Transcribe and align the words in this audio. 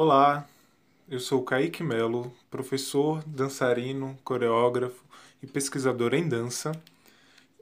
Olá, 0.00 0.48
eu 1.08 1.18
sou 1.18 1.42
Kaique 1.42 1.82
Melo, 1.82 2.32
professor, 2.48 3.20
dançarino, 3.26 4.16
coreógrafo 4.22 5.04
e 5.42 5.46
pesquisador 5.48 6.14
em 6.14 6.28
dança. 6.28 6.70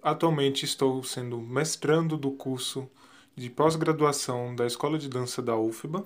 Atualmente 0.03 0.62
estou 0.62 1.03
sendo 1.03 1.38
mestrando 1.38 2.14
do 2.14 2.30
curso 2.30 2.91
de 3.35 3.49
pós-graduação 3.49 4.54
da 4.54 4.67
Escola 4.67 4.99
de 4.99 5.09
Dança 5.09 5.41
da 5.41 5.57
UFBA. 5.57 6.04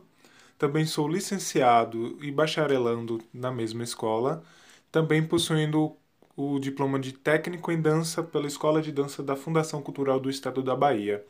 Também 0.56 0.86
sou 0.86 1.08
licenciado 1.08 2.16
e 2.22 2.30
bacharelando 2.30 3.20
na 3.34 3.50
mesma 3.50 3.82
escola, 3.82 4.44
também 4.92 5.26
possuindo 5.26 5.96
o 6.36 6.60
diploma 6.60 7.00
de 7.00 7.12
técnico 7.12 7.72
em 7.72 7.82
dança 7.82 8.22
pela 8.22 8.46
Escola 8.46 8.80
de 8.80 8.92
Dança 8.92 9.20
da 9.20 9.34
Fundação 9.34 9.82
Cultural 9.82 10.20
do 10.20 10.30
Estado 10.30 10.62
da 10.62 10.76
Bahia. 10.76 11.26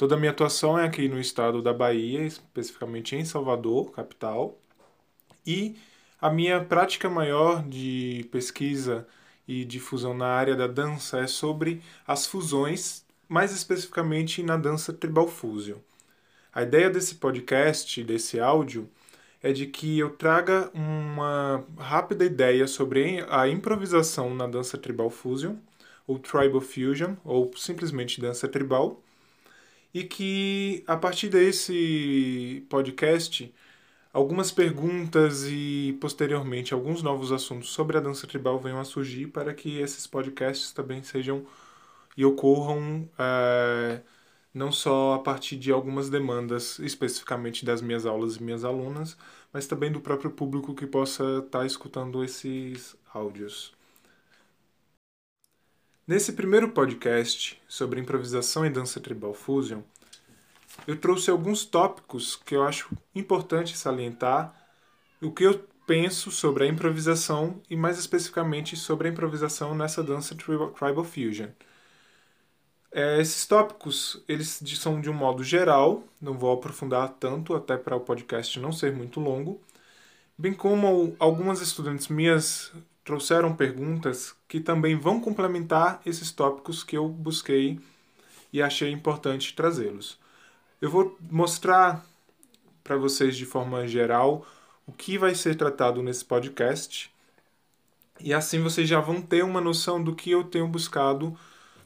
Toda 0.00 0.14
a 0.14 0.18
minha 0.18 0.30
atuação 0.30 0.78
é 0.78 0.86
aqui 0.86 1.10
no 1.10 1.20
estado 1.20 1.60
da 1.60 1.74
Bahia, 1.74 2.22
especificamente 2.22 3.14
em 3.14 3.22
Salvador, 3.22 3.92
capital. 3.92 4.58
E 5.46 5.76
a 6.18 6.30
minha 6.30 6.58
prática 6.64 7.10
maior 7.10 7.62
de 7.62 8.26
pesquisa 8.32 9.06
e 9.46 9.62
difusão 9.62 10.16
na 10.16 10.24
área 10.24 10.56
da 10.56 10.66
dança 10.66 11.18
é 11.18 11.26
sobre 11.26 11.82
as 12.06 12.26
fusões, 12.26 13.04
mais 13.28 13.52
especificamente 13.52 14.42
na 14.42 14.56
dança 14.56 14.90
tribal 14.90 15.28
fusion. 15.28 15.76
A 16.50 16.62
ideia 16.62 16.88
desse 16.88 17.16
podcast, 17.16 18.02
desse 18.02 18.40
áudio, 18.40 18.88
é 19.42 19.52
de 19.52 19.66
que 19.66 19.98
eu 19.98 20.08
traga 20.08 20.70
uma 20.72 21.62
rápida 21.76 22.24
ideia 22.24 22.66
sobre 22.66 23.22
a 23.28 23.46
improvisação 23.46 24.34
na 24.34 24.46
dança 24.46 24.78
tribal 24.78 25.10
fusion, 25.10 25.56
ou 26.06 26.18
tribal 26.18 26.62
fusion, 26.62 27.16
ou 27.22 27.50
simplesmente 27.54 28.18
dança 28.18 28.48
tribal 28.48 28.98
e 29.94 30.04
que 30.04 30.84
a 30.86 30.96
partir 30.96 31.28
desse 31.28 32.64
podcast 32.68 33.52
algumas 34.12 34.50
perguntas 34.52 35.44
e 35.46 35.96
posteriormente 36.00 36.74
alguns 36.74 37.02
novos 37.02 37.32
assuntos 37.32 37.70
sobre 37.70 37.96
a 37.98 38.00
dança 38.00 38.26
tribal 38.26 38.58
venham 38.58 38.80
a 38.80 38.84
surgir 38.84 39.28
para 39.28 39.54
que 39.54 39.78
esses 39.78 40.06
podcasts 40.06 40.72
também 40.72 41.02
sejam 41.02 41.46
e 42.16 42.24
ocorram 42.24 43.08
é, 43.18 44.00
não 44.54 44.72
só 44.72 45.14
a 45.14 45.18
partir 45.20 45.56
de 45.56 45.72
algumas 45.72 46.10
demandas 46.10 46.78
especificamente 46.80 47.64
das 47.64 47.80
minhas 47.82 48.06
aulas 48.06 48.36
e 48.36 48.42
minhas 48.42 48.64
alunas, 48.64 49.16
mas 49.52 49.66
também 49.66 49.92
do 49.92 50.00
próprio 50.00 50.30
público 50.30 50.74
que 50.74 50.86
possa 50.86 51.38
estar 51.44 51.64
escutando 51.66 52.24
esses 52.24 52.96
áudios. 53.14 53.79
Nesse 56.10 56.32
primeiro 56.32 56.70
podcast 56.70 57.62
sobre 57.68 58.00
improvisação 58.00 58.66
e 58.66 58.68
dança 58.68 58.98
tribal 58.98 59.32
fusion, 59.32 59.80
eu 60.84 60.96
trouxe 60.96 61.30
alguns 61.30 61.64
tópicos 61.64 62.34
que 62.34 62.56
eu 62.56 62.64
acho 62.64 62.90
importante 63.14 63.76
salientar, 63.76 64.52
o 65.22 65.30
que 65.30 65.44
eu 65.44 65.64
penso 65.86 66.32
sobre 66.32 66.64
a 66.64 66.66
improvisação 66.66 67.62
e 67.70 67.76
mais 67.76 67.96
especificamente 67.96 68.76
sobre 68.76 69.06
a 69.06 69.12
improvisação 69.12 69.72
nessa 69.72 70.02
dança 70.02 70.34
tribal, 70.34 71.04
fusion. 71.04 71.50
É, 72.90 73.20
esses 73.20 73.46
tópicos 73.46 74.20
eles 74.26 74.60
são 74.80 75.00
de 75.00 75.08
um 75.08 75.14
modo 75.14 75.44
geral, 75.44 76.02
não 76.20 76.36
vou 76.36 76.52
aprofundar 76.52 77.08
tanto 77.20 77.54
até 77.54 77.76
para 77.76 77.94
o 77.94 78.00
podcast 78.00 78.58
não 78.58 78.72
ser 78.72 78.92
muito 78.92 79.20
longo, 79.20 79.60
bem 80.36 80.52
como 80.52 81.14
algumas 81.20 81.60
estudantes 81.60 82.08
minhas 82.08 82.72
trouxeram 83.10 83.56
perguntas 83.56 84.36
que 84.46 84.60
também 84.60 84.94
vão 84.94 85.20
complementar 85.20 86.00
esses 86.06 86.30
tópicos 86.30 86.84
que 86.84 86.96
eu 86.96 87.08
busquei 87.08 87.80
e 88.52 88.62
achei 88.62 88.92
importante 88.92 89.52
trazê-los. 89.52 90.16
Eu 90.80 90.88
vou 90.88 91.18
mostrar 91.28 92.06
para 92.84 92.96
vocês 92.96 93.36
de 93.36 93.44
forma 93.44 93.84
geral 93.88 94.46
o 94.86 94.92
que 94.92 95.18
vai 95.18 95.34
ser 95.34 95.56
tratado 95.56 96.04
nesse 96.04 96.24
podcast 96.24 97.12
e 98.20 98.32
assim 98.32 98.62
vocês 98.62 98.88
já 98.88 99.00
vão 99.00 99.20
ter 99.20 99.42
uma 99.42 99.60
noção 99.60 100.00
do 100.00 100.14
que 100.14 100.30
eu 100.30 100.44
tenho 100.44 100.68
buscado 100.68 101.36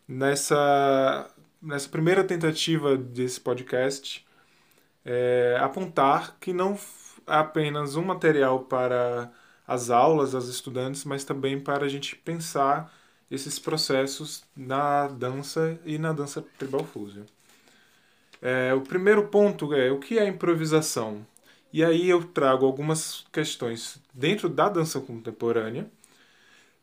nessa, 0.06 1.30
nessa 1.62 1.88
primeira 1.88 2.22
tentativa 2.22 2.98
desse 2.98 3.40
podcast 3.40 4.26
é, 5.02 5.56
apontar 5.58 6.36
que 6.38 6.52
não 6.52 6.78
apenas 7.26 7.96
um 7.96 8.04
material 8.04 8.60
para 8.60 9.32
as 9.66 9.90
aulas, 9.90 10.34
as 10.34 10.46
estudantes, 10.46 11.04
mas 11.04 11.24
também 11.24 11.58
para 11.60 11.86
a 11.86 11.88
gente 11.88 12.16
pensar 12.16 12.92
esses 13.30 13.58
processos 13.58 14.44
na 14.56 15.08
dança 15.08 15.78
e 15.84 15.98
na 15.98 16.12
dança 16.12 16.44
tribal 16.58 16.84
fusion. 16.84 17.24
É, 18.40 18.74
o 18.74 18.82
primeiro 18.82 19.28
ponto 19.28 19.72
é 19.74 19.90
o 19.90 19.98
que 19.98 20.18
é 20.18 20.26
improvisação? 20.26 21.26
E 21.72 21.82
aí 21.82 22.08
eu 22.08 22.22
trago 22.22 22.66
algumas 22.66 23.24
questões 23.32 23.98
dentro 24.12 24.48
da 24.48 24.68
dança 24.68 25.00
contemporânea. 25.00 25.90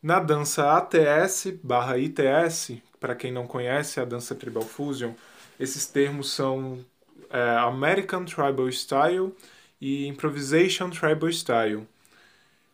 Na 0.02 0.20
dança 0.20 0.75
ATS 0.75 1.53
barra 1.64 1.97
ITS, 1.97 2.81
para 3.00 3.16
quem 3.16 3.31
não 3.31 3.47
conhece 3.47 4.00
a 4.00 4.06
dança 4.06 4.36
tribal 4.36 4.64
fusion, 4.64 5.14
esses 5.59 5.86
termos 5.86 6.31
são 6.31 6.84
é, 7.30 7.58
American 7.59 8.25
Tribal 8.25 8.68
Style 8.70 9.31
e 9.80 10.08
Improvisation 10.08 10.90
Tribal 10.90 11.30
Style. 11.30 11.88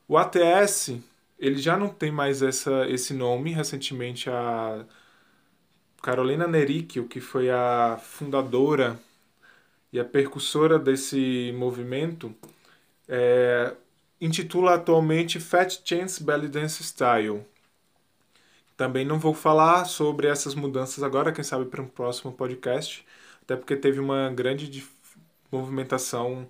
O 0.08 0.18
ATS, 0.18 1.00
ele 1.38 1.58
já 1.58 1.78
não 1.78 1.90
tem 1.90 2.12
mais 2.12 2.42
essa, 2.42 2.88
esse 2.90 3.14
nome. 3.14 3.52
Recentemente, 3.52 4.30
a 4.30 4.86
Carolina 6.02 6.48
Nericchio, 6.48 7.08
que 7.08 7.20
foi 7.20 7.50
a 7.50 8.00
fundadora 8.02 9.00
e 9.92 10.00
a 10.00 10.06
percussora 10.06 10.80
desse 10.80 11.54
movimento, 11.58 12.34
é, 13.08 13.74
intitula 14.20 14.76
atualmente 14.76 15.40
Fat 15.40 15.82
Chance 15.84 16.24
Belly 16.24 16.48
Dance 16.48 16.84
Style. 16.84 17.46
Também 18.76 19.06
não 19.06 19.20
vou 19.20 19.34
falar 19.34 19.86
sobre 19.86 20.28
essas 20.28 20.54
mudanças 20.54 21.04
agora, 21.04 21.32
quem 21.32 21.44
sabe 21.44 21.66
para 21.66 21.82
um 21.82 21.88
próximo 21.88 22.32
podcast, 22.32 23.06
até 23.42 23.56
porque 23.56 23.76
teve 23.76 24.00
uma 24.00 24.30
grande 24.30 24.86
movimentação 25.52 26.48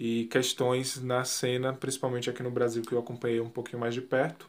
e 0.00 0.24
questões 0.30 0.98
na 1.02 1.24
cena, 1.24 1.74
principalmente 1.74 2.30
aqui 2.30 2.42
no 2.42 2.50
Brasil, 2.50 2.82
que 2.82 2.92
eu 2.92 2.98
acompanhei 2.98 3.38
um 3.38 3.50
pouquinho 3.50 3.78
mais 3.78 3.92
de 3.92 4.00
perto. 4.00 4.48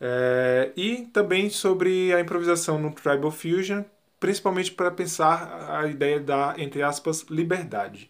É, 0.00 0.70
e 0.76 1.06
também 1.06 1.50
sobre 1.50 2.14
a 2.14 2.20
improvisação 2.20 2.78
no 2.78 2.92
Tribal 2.92 3.32
Fusion, 3.32 3.82
principalmente 4.20 4.70
para 4.70 4.92
pensar 4.92 5.80
a 5.80 5.88
ideia 5.88 6.20
da, 6.20 6.54
entre 6.56 6.82
aspas, 6.82 7.22
liberdade. 7.28 8.08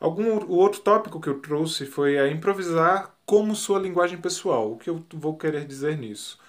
Algum, 0.00 0.36
o 0.46 0.56
outro 0.56 0.80
tópico 0.80 1.20
que 1.20 1.28
eu 1.28 1.38
trouxe 1.40 1.86
foi 1.86 2.18
a 2.18 2.28
improvisar 2.28 3.14
como 3.24 3.54
sua 3.54 3.78
linguagem 3.78 4.18
pessoal. 4.18 4.72
O 4.72 4.78
que 4.78 4.90
eu 4.90 5.04
vou 5.14 5.36
querer 5.36 5.64
dizer 5.64 5.96
nisso? 5.96 6.39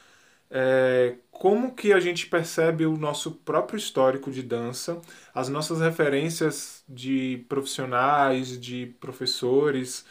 É, 0.52 1.16
como 1.32 1.74
que 1.74 1.94
a 1.94 2.00
gente 2.00 2.28
percebe 2.28 2.86
o 2.86 2.98
nosso 2.98 3.32
próprio 3.32 3.78
histórico 3.78 4.30
de 4.30 4.44
dança, 4.44 5.02
as 5.34 5.48
nossas 5.50 5.80
referências 5.80 6.84
de 6.88 7.46
profissionais, 7.48 8.60
de 8.60 8.88
professores, 9.00 10.06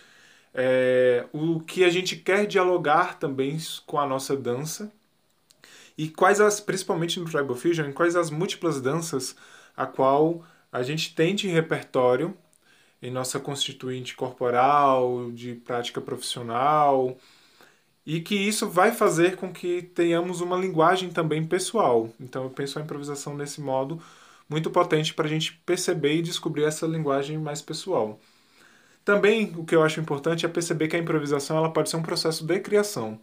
é, 0.54 1.26
o 1.32 1.60
que 1.60 1.84
a 1.84 1.90
gente 1.90 2.16
quer 2.16 2.46
dialogar 2.46 3.18
também 3.18 3.58
com 3.86 3.98
a 3.98 4.06
nossa 4.06 4.36
dança 4.36 4.90
e 5.96 6.08
quais 6.08 6.40
as, 6.40 6.60
principalmente 6.60 7.20
no 7.20 7.26
Tribal 7.26 7.56
Fusion, 7.56 7.92
quais 7.92 8.16
as 8.16 8.30
múltiplas 8.30 8.80
danças 8.80 9.36
a 9.76 9.86
qual 9.86 10.44
a 10.72 10.82
gente 10.82 11.14
tem 11.14 11.34
de 11.34 11.48
repertório 11.48 12.36
em 13.02 13.10
nossa 13.10 13.40
constituinte 13.40 14.14
corporal, 14.16 15.30
de 15.32 15.54
prática 15.54 16.00
profissional, 16.00 17.16
e 18.06 18.20
que 18.20 18.34
isso 18.34 18.68
vai 18.68 18.92
fazer 18.92 19.36
com 19.36 19.52
que 19.52 19.82
tenhamos 19.82 20.40
uma 20.40 20.56
linguagem 20.56 21.10
também 21.10 21.46
pessoal. 21.46 22.10
Então 22.20 22.44
eu 22.44 22.50
penso 22.50 22.78
a 22.78 22.82
improvisação 22.82 23.36
nesse 23.36 23.60
modo 23.60 24.00
muito 24.48 24.70
potente 24.70 25.14
para 25.14 25.26
a 25.26 25.28
gente 25.28 25.54
perceber 25.66 26.14
e 26.16 26.22
descobrir 26.22 26.64
essa 26.64 26.86
linguagem 26.86 27.38
mais 27.38 27.62
pessoal. 27.62 28.20
Também 29.04 29.52
o 29.56 29.64
que 29.64 29.74
eu 29.74 29.82
acho 29.82 30.00
importante 30.00 30.46
é 30.46 30.48
perceber 30.48 30.88
que 30.88 30.96
a 30.96 30.98
improvisação 30.98 31.56
ela 31.56 31.72
pode 31.72 31.90
ser 31.90 31.96
um 31.96 32.02
processo 32.02 32.44
de 32.46 32.60
criação. 32.60 33.20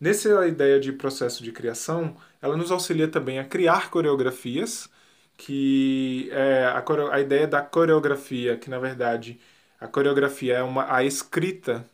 Nessa 0.00 0.46
ideia 0.48 0.80
de 0.80 0.92
processo 0.92 1.42
de 1.44 1.52
criação, 1.52 2.16
ela 2.40 2.56
nos 2.56 2.72
auxilia 2.72 3.08
também 3.08 3.38
a 3.38 3.44
criar 3.44 3.90
coreografias, 3.90 4.88
que 5.36 6.28
é 6.32 6.64
a, 6.66 6.84
a 7.12 7.20
ideia 7.20 7.46
da 7.46 7.62
coreografia, 7.62 8.56
que 8.56 8.68
na 8.70 8.78
verdade 8.78 9.40
a 9.80 9.88
coreografia 9.88 10.54
é 10.58 10.62
uma, 10.62 10.92
a 10.94 11.04
escrita 11.04 11.84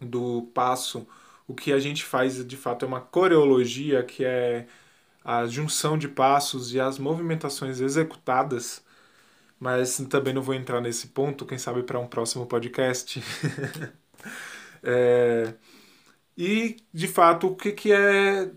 do 0.00 0.42
passo, 0.54 1.06
o 1.46 1.54
que 1.54 1.72
a 1.72 1.78
gente 1.78 2.04
faz 2.04 2.44
de 2.46 2.56
fato 2.56 2.84
é 2.84 2.88
uma 2.88 3.00
coreologia, 3.00 4.02
que 4.02 4.24
é 4.24 4.66
a 5.24 5.46
junção 5.46 5.98
de 5.98 6.08
passos 6.08 6.72
e 6.74 6.80
as 6.80 6.98
movimentações 6.98 7.80
executadas, 7.80 8.84
mas 9.58 9.96
também 10.10 10.34
não 10.34 10.42
vou 10.42 10.54
entrar 10.54 10.80
nesse 10.80 11.08
ponto, 11.08 11.46
quem 11.46 11.58
sabe 11.58 11.82
para 11.82 11.98
um 11.98 12.06
próximo 12.06 12.46
podcast. 12.46 13.22
é, 14.82 15.54
e, 16.36 16.76
de 16.92 17.08
fato, 17.08 17.48
o 17.48 17.56
que, 17.56 17.72
que 17.72 17.92
é, 17.92 18.50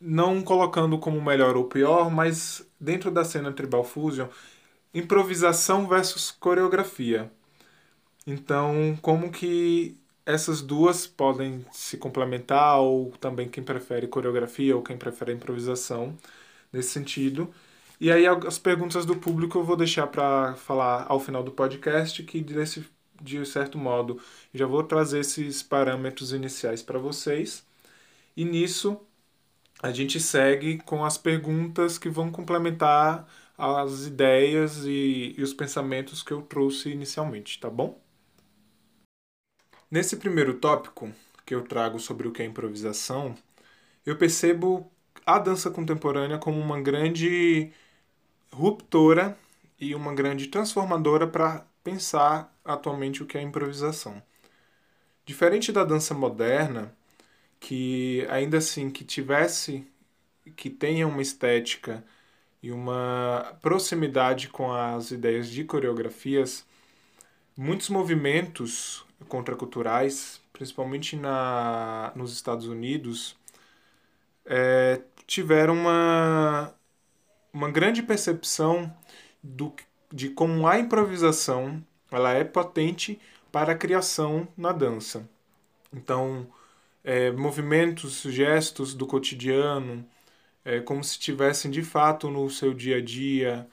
não 0.00 0.42
colocando 0.42 0.98
como 0.98 1.20
melhor 1.20 1.56
ou 1.56 1.64
pior, 1.64 2.10
mas 2.10 2.66
dentro 2.80 3.10
da 3.10 3.24
cena 3.24 3.52
Tribal 3.52 3.84
Fusion, 3.84 4.28
improvisação 4.94 5.86
versus 5.88 6.30
coreografia. 6.30 7.30
Então, 8.26 8.98
como 9.02 9.30
que 9.30 9.98
essas 10.26 10.62
duas 10.62 11.06
podem 11.06 11.64
se 11.72 11.96
complementar, 11.98 12.80
ou 12.80 13.12
também 13.12 13.48
quem 13.48 13.64
prefere 13.64 14.08
coreografia 14.08 14.76
ou 14.76 14.82
quem 14.82 14.98
prefere 14.98 15.32
improvisação, 15.32 16.16
nesse 16.72 16.90
sentido. 16.90 17.52
E 18.00 18.12
aí 18.12 18.26
as 18.26 18.58
perguntas 18.58 19.06
do 19.06 19.16
público 19.16 19.58
eu 19.58 19.64
vou 19.64 19.76
deixar 19.76 20.06
para 20.08 20.54
falar 20.56 21.06
ao 21.08 21.20
final 21.20 21.42
do 21.42 21.52
podcast, 21.52 22.22
que 22.24 22.40
desse, 22.42 22.86
de 23.22 23.44
certo 23.46 23.78
modo 23.78 24.20
já 24.54 24.66
vou 24.66 24.82
trazer 24.84 25.20
esses 25.20 25.62
parâmetros 25.62 26.32
iniciais 26.32 26.82
para 26.82 26.98
vocês. 26.98 27.66
E 28.36 28.44
nisso 28.44 29.00
a 29.82 29.92
gente 29.92 30.20
segue 30.20 30.78
com 30.78 31.04
as 31.04 31.18
perguntas 31.18 31.98
que 31.98 32.08
vão 32.10 32.30
complementar 32.30 33.26
as 33.58 34.06
ideias 34.06 34.84
e, 34.86 35.34
e 35.38 35.42
os 35.42 35.54
pensamentos 35.54 36.22
que 36.22 36.32
eu 36.32 36.42
trouxe 36.42 36.90
inicialmente, 36.90 37.58
tá 37.60 37.70
bom? 37.70 38.05
Nesse 39.88 40.16
primeiro 40.16 40.54
tópico 40.54 41.12
que 41.44 41.54
eu 41.54 41.62
trago 41.62 42.00
sobre 42.00 42.26
o 42.26 42.32
que 42.32 42.42
é 42.42 42.44
improvisação, 42.44 43.36
eu 44.04 44.16
percebo 44.16 44.90
a 45.24 45.38
dança 45.38 45.70
contemporânea 45.70 46.38
como 46.38 46.60
uma 46.60 46.80
grande 46.80 47.70
ruptora 48.52 49.38
e 49.78 49.94
uma 49.94 50.12
grande 50.12 50.48
transformadora 50.48 51.26
para 51.28 51.64
pensar 51.84 52.52
atualmente 52.64 53.22
o 53.22 53.26
que 53.26 53.38
é 53.38 53.42
improvisação. 53.42 54.20
Diferente 55.24 55.70
da 55.70 55.84
dança 55.84 56.14
moderna, 56.14 56.92
que 57.60 58.26
ainda 58.28 58.58
assim 58.58 58.90
que 58.90 59.04
tivesse 59.04 59.86
que 60.56 60.68
tenha 60.68 61.06
uma 61.06 61.22
estética 61.22 62.04
e 62.60 62.72
uma 62.72 63.56
proximidade 63.62 64.48
com 64.48 64.72
as 64.72 65.12
ideias 65.12 65.48
de 65.48 65.62
coreografias, 65.62 66.66
muitos 67.56 67.88
movimentos 67.88 69.05
contraculturais, 69.28 70.40
principalmente 70.52 71.16
na, 71.16 72.12
nos 72.14 72.32
Estados 72.32 72.66
Unidos, 72.66 73.36
é, 74.44 75.02
tiveram 75.26 75.74
uma, 75.74 76.74
uma 77.52 77.70
grande 77.70 78.02
percepção 78.02 78.94
do, 79.42 79.74
de 80.12 80.30
como 80.30 80.66
a 80.66 80.78
improvisação 80.78 81.84
ela 82.10 82.32
é 82.32 82.44
potente 82.44 83.20
para 83.50 83.72
a 83.72 83.76
criação 83.76 84.48
na 84.56 84.72
dança. 84.72 85.28
Então, 85.92 86.46
é, 87.04 87.30
movimentos, 87.32 88.22
gestos 88.22 88.94
do 88.94 89.06
cotidiano, 89.06 90.06
é, 90.64 90.80
como 90.80 91.02
se 91.04 91.18
tivessem 91.18 91.70
de 91.70 91.82
fato 91.82 92.30
no 92.30 92.50
seu 92.50 92.74
dia 92.74 92.96
a 92.98 93.00
dia, 93.00 93.68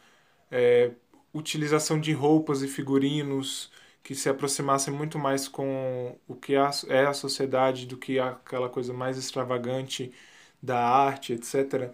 é, 0.51 0.91
utilização 1.33 1.99
de 1.99 2.13
roupas 2.13 2.61
e 2.61 2.67
figurinos 2.67 3.71
que 4.03 4.15
se 4.15 4.29
aproximassem 4.29 4.93
muito 4.93 5.17
mais 5.19 5.47
com 5.47 6.17
o 6.27 6.35
que 6.35 6.55
é 6.55 7.05
a 7.07 7.13
sociedade 7.13 7.85
do 7.87 7.97
que 7.97 8.19
aquela 8.19 8.69
coisa 8.69 8.93
mais 8.93 9.17
extravagante 9.17 10.13
da 10.61 10.79
arte, 10.79 11.33
etc. 11.33 11.93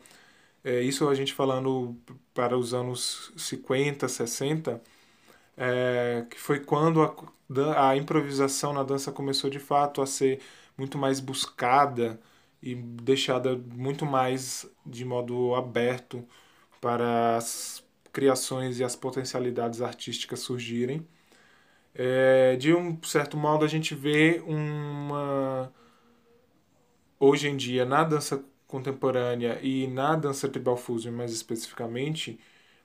É, 0.63 0.81
isso 0.81 1.07
a 1.09 1.15
gente 1.15 1.33
falando 1.33 1.95
para 2.33 2.57
os 2.57 2.73
anos 2.73 3.31
50, 3.37 4.07
60, 4.09 4.81
é, 5.57 6.25
que 6.29 6.39
foi 6.39 6.59
quando 6.59 7.01
a, 7.03 7.89
a 7.91 7.97
improvisação 7.97 8.73
na 8.73 8.83
dança 8.83 9.11
começou 9.11 9.49
de 9.49 9.59
fato 9.59 10.01
a 10.01 10.05
ser 10.07 10.41
muito 10.77 10.97
mais 10.97 11.19
buscada 11.19 12.19
e 12.61 12.75
deixada 12.75 13.55
muito 13.57 14.05
mais 14.05 14.65
de 14.85 15.05
modo 15.05 15.55
aberto 15.55 16.27
para 16.81 17.37
as 17.37 17.83
criações 18.13 18.79
e 18.79 18.83
as 18.83 18.95
potencialidades 18.95 19.81
artísticas 19.81 20.39
surgirem. 20.41 21.07
É, 21.95 22.55
de 22.55 22.73
um 22.73 23.01
certo 23.03 23.37
modo, 23.37 23.65
a 23.65 23.67
gente 23.67 23.95
vê 23.95 24.41
uma. 24.45 25.71
Hoje 27.19 27.49
em 27.49 27.57
dia, 27.57 27.85
na 27.85 28.03
dança 28.03 28.43
contemporânea 28.67 29.59
e 29.61 29.87
na 29.87 30.15
dança 30.15 30.47
tribal 30.47 30.77
fusion 30.77 31.11
mais 31.11 31.31
especificamente, 31.33 32.39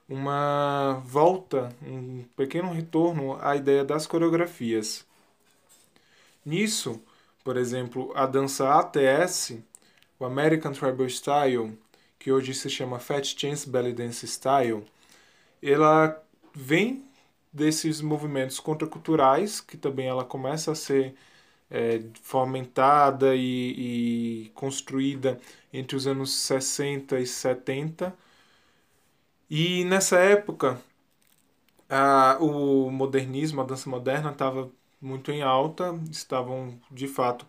uma 0.09 1.01
volta, 1.05 1.69
um 1.81 2.23
pequeno 2.35 2.71
retorno 2.73 3.37
à 3.41 3.55
ideia 3.55 3.83
das 3.85 4.07
coreografias. 4.07 5.05
Nisso, 6.45 7.01
por 7.43 7.57
exemplo, 7.57 8.11
a 8.15 8.25
dança 8.25 8.69
ATS, 8.79 9.57
o 10.19 10.25
American 10.25 10.71
Tribal 10.73 11.07
Style, 11.09 11.77
que 12.19 12.31
hoje 12.31 12.53
se 12.53 12.69
chama 12.69 12.99
Fat 12.99 13.23
Chance 13.23 13.69
Belly 13.69 13.93
Dance 13.93 14.27
Style, 14.27 14.83
ela 15.61 16.21
vem 16.53 17.03
desses 17.55 18.01
movimentos 18.01 18.59
contraculturais, 18.59 19.61
que 19.61 19.77
também 19.77 20.07
ela 20.07 20.25
começa 20.25 20.73
a 20.73 20.75
ser 20.75 21.15
é, 21.71 22.01
fomentada 22.21 23.35
e, 23.35 24.45
e, 24.47 24.49
construída 24.55 25.39
entre 25.73 25.95
os 25.95 26.05
anos 26.07 26.33
60 26.33 27.19
e 27.19 27.25
70. 27.25 28.15
E 29.49 29.85
nessa 29.85 30.17
época, 30.19 30.81
a, 31.89 32.37
o 32.41 32.91
modernismo, 32.91 33.61
a 33.61 33.63
dança 33.63 33.89
moderna, 33.89 34.31
estava 34.31 34.69
muito 35.01 35.31
em 35.31 35.41
alta, 35.41 35.97
estavam 36.11 36.79
de 36.91 37.07
fato 37.07 37.45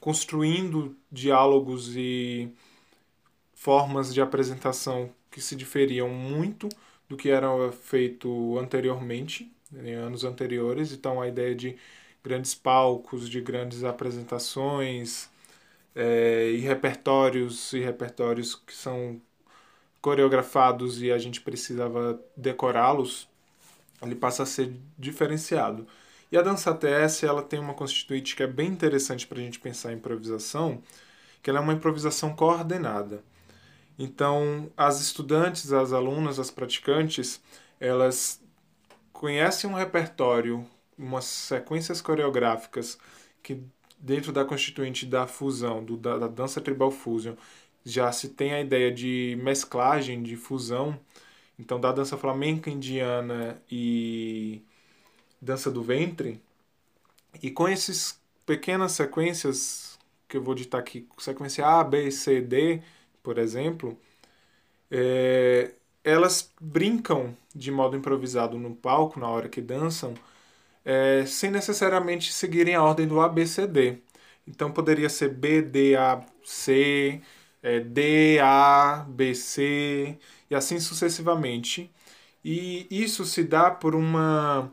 construindo 0.00 0.96
diálogos 1.10 1.94
e 1.96 2.50
formas 3.54 4.14
de 4.14 4.20
apresentação 4.20 5.10
que 5.30 5.40
se 5.40 5.56
diferiam 5.56 6.08
muito 6.08 6.68
do 7.12 7.16
que 7.16 7.30
era 7.30 7.70
feito 7.72 8.58
anteriormente, 8.58 9.52
em 9.70 9.92
anos 9.92 10.24
anteriores. 10.24 10.92
Então, 10.92 11.20
a 11.20 11.28
ideia 11.28 11.54
de 11.54 11.76
grandes 12.24 12.54
palcos, 12.54 13.28
de 13.28 13.38
grandes 13.40 13.84
apresentações 13.84 15.28
é, 15.94 16.50
e 16.52 16.58
repertórios 16.60 17.72
e 17.74 17.80
repertórios 17.80 18.54
que 18.54 18.74
são 18.74 19.20
coreografados 20.00 21.02
e 21.02 21.12
a 21.12 21.18
gente 21.18 21.40
precisava 21.42 22.18
decorá-los, 22.34 23.28
ele 24.00 24.14
passa 24.14 24.44
a 24.44 24.46
ser 24.46 24.72
diferenciado. 24.98 25.86
E 26.30 26.38
a 26.38 26.42
dança 26.42 26.74
TS 26.74 27.24
ela 27.24 27.42
tem 27.42 27.60
uma 27.60 27.74
constituinte 27.74 28.34
que 28.34 28.42
é 28.42 28.46
bem 28.46 28.68
interessante 28.68 29.26
para 29.26 29.38
a 29.38 29.42
gente 29.42 29.60
pensar 29.60 29.92
em 29.92 29.96
improvisação, 29.96 30.82
que 31.42 31.50
ela 31.50 31.58
é 31.58 31.62
uma 31.62 31.74
improvisação 31.74 32.34
coordenada. 32.34 33.22
Então, 33.98 34.70
as 34.76 35.00
estudantes, 35.00 35.72
as 35.72 35.92
alunas, 35.92 36.38
as 36.38 36.50
praticantes, 36.50 37.40
elas 37.80 38.42
conhecem 39.12 39.68
um 39.70 39.74
repertório 39.74 40.66
umas 40.98 41.24
sequências 41.24 42.00
coreográficas 42.00 42.98
que 43.42 43.62
dentro 43.98 44.32
da 44.32 44.44
constituinte 44.44 45.06
da 45.06 45.26
fusão, 45.26 45.84
do, 45.84 45.96
da, 45.96 46.18
da 46.18 46.28
dança 46.28 46.60
tribal 46.60 46.90
fusion, 46.90 47.34
já 47.84 48.10
se 48.12 48.30
tem 48.30 48.52
a 48.52 48.60
ideia 48.60 48.92
de 48.92 49.38
mesclagem, 49.42 50.22
de 50.22 50.36
fusão, 50.36 50.98
então 51.58 51.80
da 51.80 51.92
dança 51.92 52.16
flamenca 52.16 52.70
indiana 52.70 53.60
e 53.70 54.62
dança 55.40 55.70
do 55.70 55.82
ventre, 55.82 56.40
e 57.42 57.50
com 57.50 57.66
essas 57.68 58.20
pequenas 58.46 58.92
sequências, 58.92 59.98
que 60.28 60.36
eu 60.36 60.42
vou 60.42 60.54
ditar 60.54 60.78
aqui, 60.78 61.06
sequência 61.18 61.66
A, 61.66 61.82
B, 61.84 62.10
C, 62.10 62.40
D, 62.40 62.82
por 63.22 63.38
exemplo, 63.38 63.98
é, 64.90 65.72
elas 66.04 66.52
brincam 66.60 67.36
de 67.54 67.70
modo 67.70 67.96
improvisado 67.96 68.58
no 68.58 68.74
palco, 68.74 69.20
na 69.20 69.28
hora 69.28 69.48
que 69.48 69.60
dançam, 69.60 70.14
é, 70.84 71.24
sem 71.26 71.50
necessariamente 71.50 72.32
seguirem 72.32 72.74
a 72.74 72.82
ordem 72.82 73.06
do 73.08 73.20
ABCD. 73.20 73.98
Então 74.46 74.72
poderia 74.72 75.08
ser 75.08 75.30
B, 75.30 75.62
D, 75.62 75.96
A, 75.96 76.24
C, 76.44 77.22
é, 77.62 77.80
D, 77.80 78.38
A, 78.40 79.06
B, 79.08 79.34
C 79.34 80.18
e 80.50 80.54
assim 80.54 80.80
sucessivamente. 80.80 81.90
E 82.44 82.86
isso 82.90 83.24
se 83.24 83.44
dá 83.44 83.70
por 83.70 83.94
uma 83.94 84.72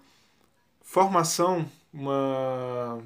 formação, 0.82 1.70
uma, 1.94 3.00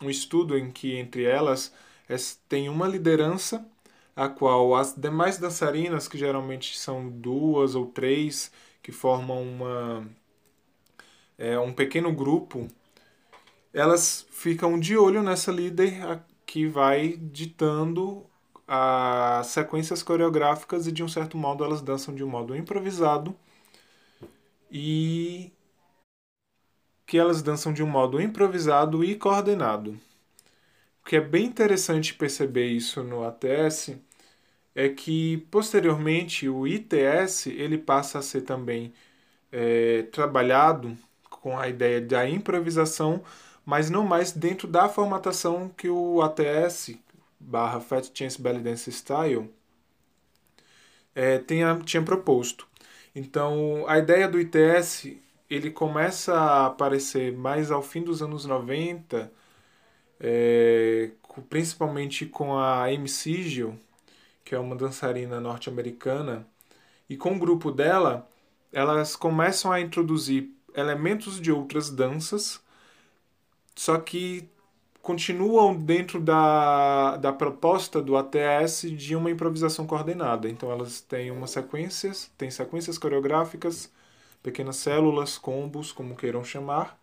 um 0.00 0.10
estudo 0.10 0.58
em 0.58 0.70
que 0.70 0.96
entre 0.96 1.24
elas 1.24 1.72
é, 2.08 2.16
tem 2.48 2.68
uma 2.68 2.88
liderança 2.88 3.66
a 4.18 4.28
qual 4.28 4.74
as 4.74 4.94
demais 4.96 5.38
dançarinas, 5.38 6.08
que 6.08 6.18
geralmente 6.18 6.76
são 6.76 7.08
duas 7.08 7.76
ou 7.76 7.86
três, 7.86 8.50
que 8.82 8.90
formam 8.90 9.40
uma 9.42 10.08
é, 11.38 11.56
um 11.58 11.72
pequeno 11.72 12.12
grupo, 12.12 12.66
elas 13.72 14.26
ficam 14.30 14.78
de 14.78 14.96
olho 14.96 15.22
nessa 15.22 15.52
líder 15.52 16.20
que 16.44 16.66
vai 16.66 17.16
ditando 17.16 18.26
as 18.66 19.46
sequências 19.48 20.02
coreográficas 20.02 20.86
e 20.88 20.92
de 20.92 21.04
um 21.04 21.08
certo 21.08 21.36
modo 21.38 21.64
elas 21.64 21.80
dançam 21.80 22.12
de 22.14 22.24
um 22.24 22.28
modo 22.28 22.56
improvisado 22.56 23.36
e 24.70 25.52
que 27.06 27.18
elas 27.18 27.40
dançam 27.42 27.72
de 27.72 27.82
um 27.84 27.86
modo 27.86 28.20
improvisado 28.20 29.04
e 29.04 29.14
coordenado. 29.14 29.92
O 31.02 31.08
que 31.08 31.16
é 31.16 31.20
bem 31.20 31.46
interessante 31.46 32.14
perceber 32.14 32.66
isso 32.66 33.02
no 33.04 33.24
ATS 33.24 34.07
é 34.78 34.88
que 34.88 35.38
posteriormente 35.50 36.48
o 36.48 36.64
ITS 36.64 37.48
ele 37.48 37.76
passa 37.76 38.20
a 38.20 38.22
ser 38.22 38.42
também 38.42 38.92
é, 39.50 40.02
trabalhado 40.12 40.96
com 41.28 41.58
a 41.58 41.68
ideia 41.68 42.00
da 42.00 42.28
improvisação, 42.28 43.20
mas 43.66 43.90
não 43.90 44.04
mais 44.04 44.30
dentro 44.30 44.68
da 44.68 44.88
formatação 44.88 45.68
que 45.76 45.88
o 45.88 46.22
ATS 46.22 46.92
barra 47.40 47.80
Fat 47.80 48.08
Chance 48.14 48.40
Belly 48.40 48.60
Dance 48.60 48.88
Style 48.92 49.50
é, 51.12 51.38
tinha 51.38 52.02
proposto. 52.04 52.68
Então, 53.14 53.84
a 53.88 53.98
ideia 53.98 54.28
do 54.28 54.38
ITS 54.40 55.08
ele 55.50 55.72
começa 55.72 56.34
a 56.34 56.66
aparecer 56.66 57.36
mais 57.36 57.72
ao 57.72 57.82
fim 57.82 58.02
dos 58.02 58.22
anos 58.22 58.44
90, 58.44 59.32
é, 60.20 61.10
principalmente 61.50 62.26
com 62.26 62.56
a 62.56 62.84
Amy 62.84 63.08
Sigel, 63.08 63.76
que 64.48 64.54
é 64.54 64.58
uma 64.58 64.74
dançarina 64.74 65.38
norte-americana, 65.38 66.46
e 67.06 67.18
com 67.18 67.36
o 67.36 67.38
grupo 67.38 67.70
dela, 67.70 68.26
elas 68.72 69.14
começam 69.14 69.70
a 69.70 69.78
introduzir 69.78 70.50
elementos 70.74 71.38
de 71.38 71.52
outras 71.52 71.90
danças, 71.90 72.58
só 73.76 73.98
que 73.98 74.48
continuam 75.02 75.76
dentro 75.76 76.18
da, 76.18 77.18
da 77.18 77.30
proposta 77.30 78.00
do 78.00 78.16
ATS 78.16 78.90
de 78.90 79.14
uma 79.14 79.30
improvisação 79.30 79.86
coordenada. 79.86 80.48
Então 80.48 80.72
elas 80.72 81.02
têm 81.02 81.30
umas 81.30 81.50
sequências, 81.50 82.30
têm 82.38 82.50
sequências 82.50 82.96
coreográficas, 82.96 83.92
pequenas 84.42 84.76
células, 84.76 85.36
combos, 85.36 85.92
como 85.92 86.16
queiram 86.16 86.42
chamar. 86.42 86.98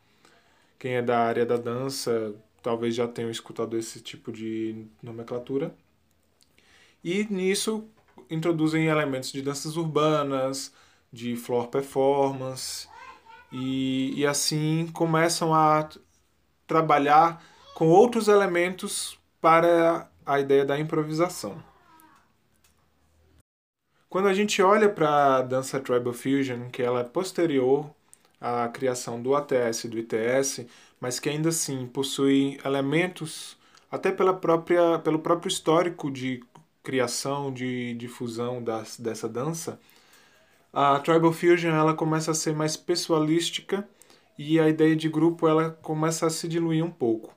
Quem 0.80 0.96
é 0.96 1.02
da 1.04 1.20
área 1.20 1.46
da 1.46 1.58
dança 1.58 2.34
talvez 2.64 2.96
já 2.96 3.08
tenha 3.08 3.30
escutado 3.30 3.78
esse 3.78 4.02
tipo 4.02 4.32
de 4.32 4.88
nomenclatura. 5.04 5.76
E 7.06 7.24
nisso 7.30 7.88
introduzem 8.32 8.88
elementos 8.88 9.32
de 9.32 9.40
danças 9.40 9.78
urbanas, 9.78 10.74
de 11.14 11.36
floor 11.36 11.68
performance, 11.68 12.88
e, 13.52 14.20
e 14.20 14.26
assim 14.26 14.90
começam 14.92 15.54
a 15.54 15.88
trabalhar 16.66 17.46
com 17.76 17.90
outros 17.90 18.28
elementos 18.28 19.20
para 19.40 20.10
a 20.26 20.40
ideia 20.40 20.66
da 20.66 20.80
improvisação. 20.80 21.64
Quando 24.10 24.28
a 24.28 24.34
gente 24.34 24.60
olha 24.64 24.90
para 24.90 25.36
a 25.36 25.42
dança 25.44 25.80
Tribal 25.80 26.12
Fusion, 26.12 26.72
que 26.72 26.82
ela 26.82 27.02
é 27.02 27.04
posterior 27.04 27.88
à 28.42 28.68
criação 28.68 29.22
do 29.22 29.36
ATS 29.36 29.84
e 29.84 29.90
do 29.90 30.00
ITS, 30.00 30.66
mas 31.00 31.20
que 31.20 31.30
ainda 31.30 31.50
assim 31.50 31.86
possui 31.86 32.60
elementos, 32.66 33.60
até 33.92 34.12
pela 34.12 34.34
própria, 34.34 34.98
pelo 34.98 35.20
próprio 35.20 35.50
histórico 35.50 36.10
de 36.10 36.44
criação, 36.86 37.52
de 37.52 37.96
difusão 37.96 38.64
das, 38.64 38.98
dessa 39.00 39.28
dança, 39.28 39.80
a 40.72 41.00
Tribal 41.00 41.34
Fusion 41.34 41.72
ela 41.72 41.94
começa 41.94 42.32
a 42.32 42.36
ser 42.36 42.54
mais 42.54 42.78
pessoalística 42.78 43.88
e 44.38 44.60
a 44.60 44.70
ideia 44.70 44.96
de 44.96 45.10
grupo 45.10 45.48
ela 45.48 45.72
começa 45.72 46.28
a 46.28 46.30
se 46.30 46.48
diluir 46.48 46.84
um 46.84 46.92
pouco. 46.92 47.34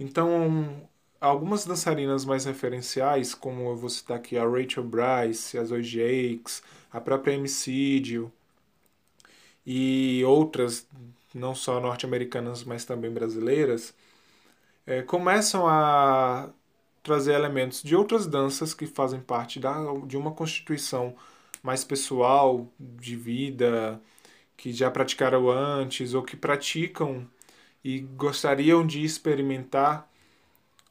Então, 0.00 0.88
algumas 1.20 1.66
dançarinas 1.66 2.24
mais 2.24 2.44
referenciais, 2.44 3.34
como 3.34 3.68
eu 3.70 3.76
vou 3.76 3.90
citar 3.90 4.16
aqui 4.16 4.38
a 4.38 4.48
Rachel 4.48 4.84
Bryce, 4.84 5.58
a 5.58 5.64
Zoe 5.64 5.82
Jakes, 5.82 6.62
a 6.92 7.00
própria 7.00 7.34
Emicídio 7.34 8.32
e 9.66 10.22
outras, 10.24 10.86
não 11.34 11.54
só 11.54 11.80
norte-americanas, 11.80 12.64
mas 12.64 12.84
também 12.84 13.10
brasileiras, 13.10 13.94
é, 14.86 15.02
começam 15.02 15.66
a 15.68 16.50
trazer 17.08 17.32
elementos 17.32 17.82
de 17.82 17.96
outras 17.96 18.26
danças 18.26 18.74
que 18.74 18.86
fazem 18.86 19.18
parte 19.18 19.58
da, 19.58 19.74
de 20.06 20.14
uma 20.14 20.32
constituição 20.32 21.16
mais 21.62 21.82
pessoal, 21.82 22.70
de 22.78 23.16
vida, 23.16 23.98
que 24.58 24.74
já 24.74 24.90
praticaram 24.90 25.48
antes 25.48 26.12
ou 26.12 26.22
que 26.22 26.36
praticam 26.36 27.26
e 27.82 28.00
gostariam 28.00 28.86
de 28.86 29.02
experimentar 29.02 30.06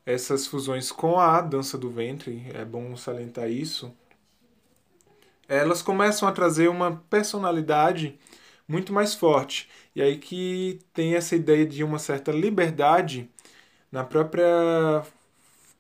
essas 0.08 0.48
fusões 0.48 0.92
com 0.92 1.20
a 1.20 1.40
dança 1.40 1.78
do 1.78 1.92
ventre, 1.92 2.48
é 2.52 2.66
bom 2.66 2.98
salientar 2.98 3.48
isso. 3.52 3.94
Elas 5.48 5.84
começam 5.84 6.28
a 6.28 6.32
trazer 6.32 6.68
uma 6.68 6.98
personalidade 7.12 8.18
muito 8.68 8.92
mais 8.92 9.14
forte. 9.14 9.70
E 9.96 10.02
aí 10.02 10.18
que 10.18 10.80
tem 10.94 11.14
essa 11.14 11.36
ideia 11.36 11.66
de 11.66 11.84
uma 11.84 12.00
certa 12.00 12.32
liberdade 12.32 13.30
na 13.92 14.04
própria 14.04 15.06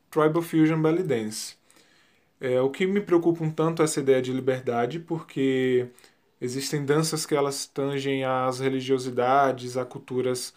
Tribal 0.09 0.41
Fusion 0.41 0.81
Belly 0.81 1.03
Dance. 1.03 1.55
É, 2.39 2.61
o 2.61 2.69
que 2.69 2.85
me 2.85 3.01
preocupa 3.01 3.43
um 3.43 3.51
tanto 3.51 3.81
é 3.81 3.85
essa 3.85 3.99
ideia 3.99 4.21
de 4.21 4.31
liberdade, 4.31 4.99
porque 4.99 5.87
existem 6.39 6.85
danças 6.85 7.25
que 7.25 7.35
elas 7.35 7.65
tangem 7.65 8.23
às 8.23 8.59
religiosidades, 8.59 9.75
a 9.77 9.85
culturas 9.85 10.53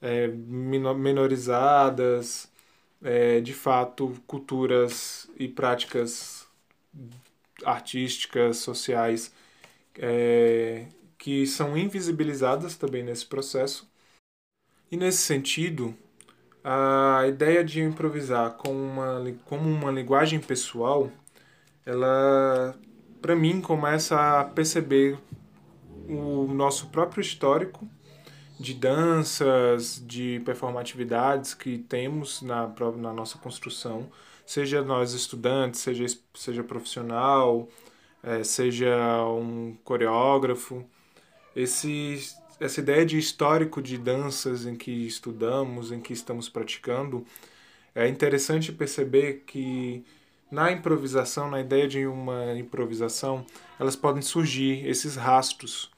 é, 0.00 0.28
é, 3.02 3.40
de 3.40 3.54
fato, 3.54 4.14
culturas 4.26 5.30
e 5.38 5.48
práticas 5.48 6.46
artísticas, 7.64 8.58
sociais, 8.58 9.32
é, 9.98 10.86
que 11.18 11.46
são 11.46 11.76
invisibilizadas 11.76 12.76
também 12.76 13.02
nesse 13.02 13.26
processo. 13.26 13.88
E 14.90 14.96
nesse 14.96 15.18
sentido, 15.18 15.94
a 16.70 17.26
ideia 17.26 17.64
de 17.64 17.80
improvisar 17.80 18.50
com 18.52 18.70
uma, 18.70 19.24
como 19.46 19.66
uma 19.66 19.90
linguagem 19.90 20.38
pessoal, 20.38 21.10
ela, 21.86 22.78
para 23.22 23.34
mim, 23.34 23.62
começa 23.62 24.40
a 24.40 24.44
perceber 24.44 25.18
o 26.06 26.46
nosso 26.52 26.88
próprio 26.88 27.22
histórico 27.22 27.88
de 28.60 28.74
danças, 28.74 30.02
de 30.06 30.42
performatividades 30.44 31.54
que 31.54 31.78
temos 31.78 32.42
na, 32.42 32.70
na 32.98 33.14
nossa 33.14 33.38
construção, 33.38 34.06
seja 34.44 34.82
nós 34.82 35.14
estudantes, 35.14 35.80
seja, 35.80 36.04
seja 36.34 36.62
profissional, 36.62 37.66
é, 38.22 38.44
seja 38.44 39.24
um 39.24 39.74
coreógrafo. 39.84 40.84
Esse, 41.56 42.18
essa 42.60 42.80
ideia 42.80 43.04
de 43.04 43.18
histórico 43.18 43.80
de 43.80 43.96
danças 43.98 44.66
em 44.66 44.76
que 44.76 44.90
estudamos, 44.90 45.92
em 45.92 46.00
que 46.00 46.12
estamos 46.12 46.48
praticando, 46.48 47.24
é 47.94 48.08
interessante 48.08 48.72
perceber 48.72 49.44
que 49.46 50.04
na 50.50 50.72
improvisação, 50.72 51.50
na 51.50 51.60
ideia 51.60 51.86
de 51.86 52.06
uma 52.06 52.54
improvisação, 52.56 53.44
elas 53.78 53.96
podem 53.96 54.22
surgir 54.22 54.86
esses 54.86 55.16
rastros. 55.16 55.90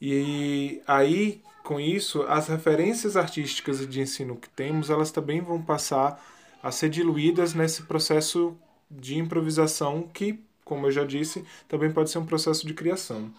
E 0.00 0.80
aí 0.86 1.40
com 1.62 1.78
isso, 1.78 2.22
as 2.22 2.48
referências 2.48 3.16
artísticas 3.16 3.86
de 3.86 4.00
ensino 4.00 4.36
que 4.36 4.48
temos, 4.50 4.90
elas 4.90 5.10
também 5.10 5.40
vão 5.40 5.62
passar 5.62 6.20
a 6.62 6.70
ser 6.72 6.90
diluídas 6.90 7.54
nesse 7.54 7.84
processo 7.84 8.56
de 8.90 9.16
improvisação 9.16 10.02
que, 10.12 10.40
como 10.64 10.86
eu 10.86 10.90
já 10.90 11.04
disse, 11.04 11.44
também 11.68 11.90
pode 11.90 12.10
ser 12.10 12.18
um 12.18 12.26
processo 12.26 12.66
de 12.66 12.74
criação. 12.74 13.32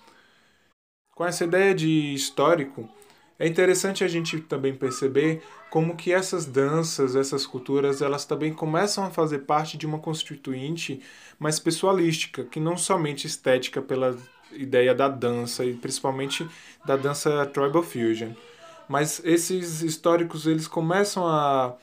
Com 1.15 1.23
essa 1.23 1.43
ideia 1.43 1.75
de 1.75 2.13
histórico, 2.13 2.89
é 3.37 3.47
interessante 3.47 4.03
a 4.03 4.07
gente 4.07 4.39
também 4.39 4.73
perceber 4.73 5.43
como 5.69 5.95
que 5.95 6.11
essas 6.11 6.45
danças, 6.45 7.15
essas 7.15 7.45
culturas, 7.45 8.01
elas 8.01 8.25
também 8.25 8.51
começam 8.51 9.05
a 9.05 9.11
fazer 9.11 9.39
parte 9.39 9.77
de 9.77 9.85
uma 9.85 9.99
constituinte 9.99 11.01
mais 11.37 11.59
pessoalística, 11.59 12.43
que 12.43 12.59
não 12.59 12.75
somente 12.75 13.27
estética 13.27 13.79
pela 13.79 14.17
ideia 14.51 14.95
da 14.95 15.07
dança 15.07 15.63
e 15.63 15.73
principalmente 15.75 16.47
da 16.83 16.95
dança 16.95 17.45
tribal 17.45 17.83
fusion. 17.83 18.31
Mas 18.89 19.21
esses 19.23 19.83
históricos 19.83 20.47
eles 20.47 20.67
começam 20.67 21.27
a 21.27 21.75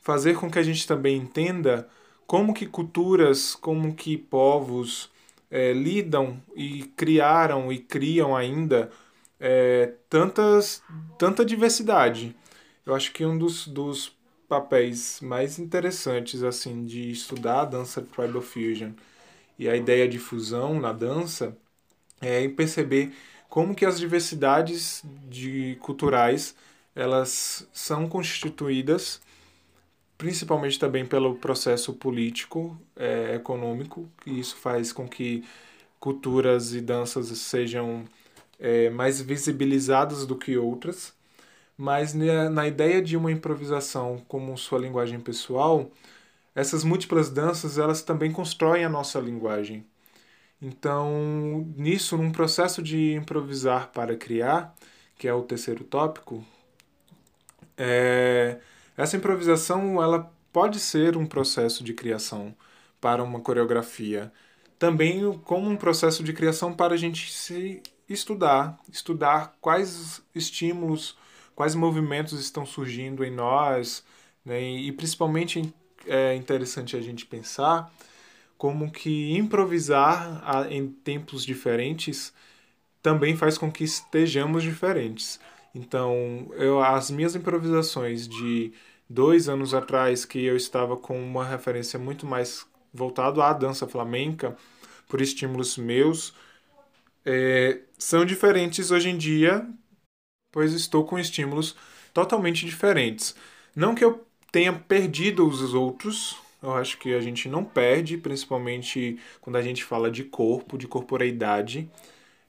fazer 0.00 0.36
com 0.36 0.48
que 0.48 0.58
a 0.58 0.62
gente 0.62 0.86
também 0.86 1.16
entenda 1.16 1.88
como 2.24 2.54
que 2.54 2.66
culturas, 2.66 3.54
como 3.54 3.94
que 3.94 4.16
povos 4.16 5.09
é, 5.50 5.72
lidam 5.72 6.40
e 6.54 6.84
criaram 6.96 7.72
e 7.72 7.78
criam 7.78 8.36
ainda 8.36 8.90
é, 9.38 9.94
tantas, 10.08 10.82
tanta 11.18 11.44
diversidade. 11.44 12.36
Eu 12.86 12.94
acho 12.94 13.12
que 13.12 13.24
um 13.24 13.36
dos, 13.36 13.66
dos 13.66 14.16
papéis 14.48 15.20
mais 15.20 15.58
interessantes 15.58 16.42
assim 16.42 16.84
de 16.84 17.10
estudar 17.10 17.62
a 17.62 17.64
dança 17.64 18.02
tribal 18.02 18.42
fusion 18.42 18.92
e 19.58 19.68
a 19.68 19.76
ideia 19.76 20.08
de 20.08 20.18
fusão 20.18 20.80
na 20.80 20.92
dança 20.92 21.56
é, 22.20 22.48
perceber 22.48 23.12
como 23.48 23.74
que 23.74 23.84
as 23.84 23.98
diversidades 23.98 25.02
de 25.28 25.76
culturais 25.80 26.54
elas 26.94 27.68
são 27.72 28.08
constituídas 28.08 29.20
principalmente 30.20 30.78
também 30.78 31.06
pelo 31.06 31.36
processo 31.36 31.94
político, 31.94 32.78
é, 32.94 33.36
econômico, 33.36 34.06
e 34.26 34.38
isso 34.38 34.54
faz 34.56 34.92
com 34.92 35.08
que 35.08 35.42
culturas 35.98 36.74
e 36.74 36.82
danças 36.82 37.28
sejam 37.38 38.04
é, 38.58 38.90
mais 38.90 39.18
visibilizadas 39.22 40.26
do 40.26 40.36
que 40.36 40.58
outras, 40.58 41.14
mas 41.76 42.12
na, 42.12 42.50
na 42.50 42.68
ideia 42.68 43.00
de 43.00 43.16
uma 43.16 43.32
improvisação 43.32 44.22
como 44.28 44.58
sua 44.58 44.78
linguagem 44.78 45.18
pessoal, 45.18 45.90
essas 46.54 46.84
múltiplas 46.84 47.30
danças 47.30 47.78
elas 47.78 48.02
também 48.02 48.30
constroem 48.30 48.84
a 48.84 48.90
nossa 48.90 49.18
linguagem. 49.18 49.86
Então, 50.60 51.66
nisso, 51.78 52.18
num 52.18 52.30
processo 52.30 52.82
de 52.82 53.14
improvisar 53.14 53.90
para 53.92 54.16
criar, 54.16 54.74
que 55.16 55.26
é 55.26 55.32
o 55.32 55.42
terceiro 55.42 55.82
tópico, 55.84 56.44
é, 57.78 58.60
essa 59.00 59.16
improvisação 59.16 60.02
ela 60.02 60.30
pode 60.52 60.78
ser 60.78 61.16
um 61.16 61.24
processo 61.24 61.82
de 61.82 61.94
criação 61.94 62.54
para 63.00 63.22
uma 63.22 63.40
coreografia, 63.40 64.30
também 64.78 65.38
como 65.44 65.70
um 65.70 65.76
processo 65.76 66.22
de 66.22 66.34
criação 66.34 66.74
para 66.74 66.94
a 66.94 66.96
gente 66.98 67.32
se 67.32 67.82
estudar, 68.06 68.78
estudar 68.92 69.56
quais 69.60 70.22
estímulos, 70.34 71.16
quais 71.54 71.74
movimentos 71.74 72.38
estão 72.38 72.66
surgindo 72.66 73.24
em 73.24 73.30
nós, 73.30 74.04
né? 74.44 74.60
e 74.62 74.92
principalmente 74.92 75.72
é 76.06 76.34
interessante 76.34 76.94
a 76.94 77.00
gente 77.00 77.24
pensar 77.24 77.90
como 78.58 78.90
que 78.90 79.34
improvisar 79.34 80.66
em 80.70 80.88
tempos 80.88 81.44
diferentes 81.46 82.34
também 83.02 83.34
faz 83.34 83.56
com 83.56 83.72
que 83.72 83.82
estejamos 83.82 84.62
diferentes. 84.62 85.40
Então, 85.74 86.50
eu, 86.54 86.82
as 86.82 87.10
minhas 87.10 87.34
improvisações 87.34 88.28
de 88.28 88.72
dois 89.10 89.48
anos 89.48 89.74
atrás, 89.74 90.24
que 90.24 90.44
eu 90.44 90.56
estava 90.56 90.96
com 90.96 91.20
uma 91.20 91.44
referência 91.44 91.98
muito 91.98 92.24
mais 92.24 92.64
voltado 92.94 93.42
à 93.42 93.52
dança 93.52 93.86
flamenca, 93.88 94.56
por 95.08 95.20
estímulos 95.20 95.76
meus, 95.76 96.32
é, 97.24 97.80
são 97.98 98.24
diferentes 98.24 98.92
hoje 98.92 99.10
em 99.10 99.18
dia, 99.18 99.68
pois 100.52 100.72
estou 100.72 101.04
com 101.04 101.18
estímulos 101.18 101.76
totalmente 102.14 102.64
diferentes. 102.64 103.34
Não 103.74 103.94
que 103.94 104.04
eu 104.04 104.24
tenha 104.52 104.72
perdido 104.72 105.46
os 105.46 105.74
outros, 105.74 106.36
eu 106.62 106.74
acho 106.74 106.98
que 106.98 107.14
a 107.14 107.20
gente 107.20 107.48
não 107.48 107.64
perde, 107.64 108.16
principalmente 108.16 109.18
quando 109.40 109.56
a 109.56 109.62
gente 109.62 109.84
fala 109.84 110.10
de 110.10 110.24
corpo, 110.24 110.78
de 110.78 110.86
corporeidade. 110.86 111.90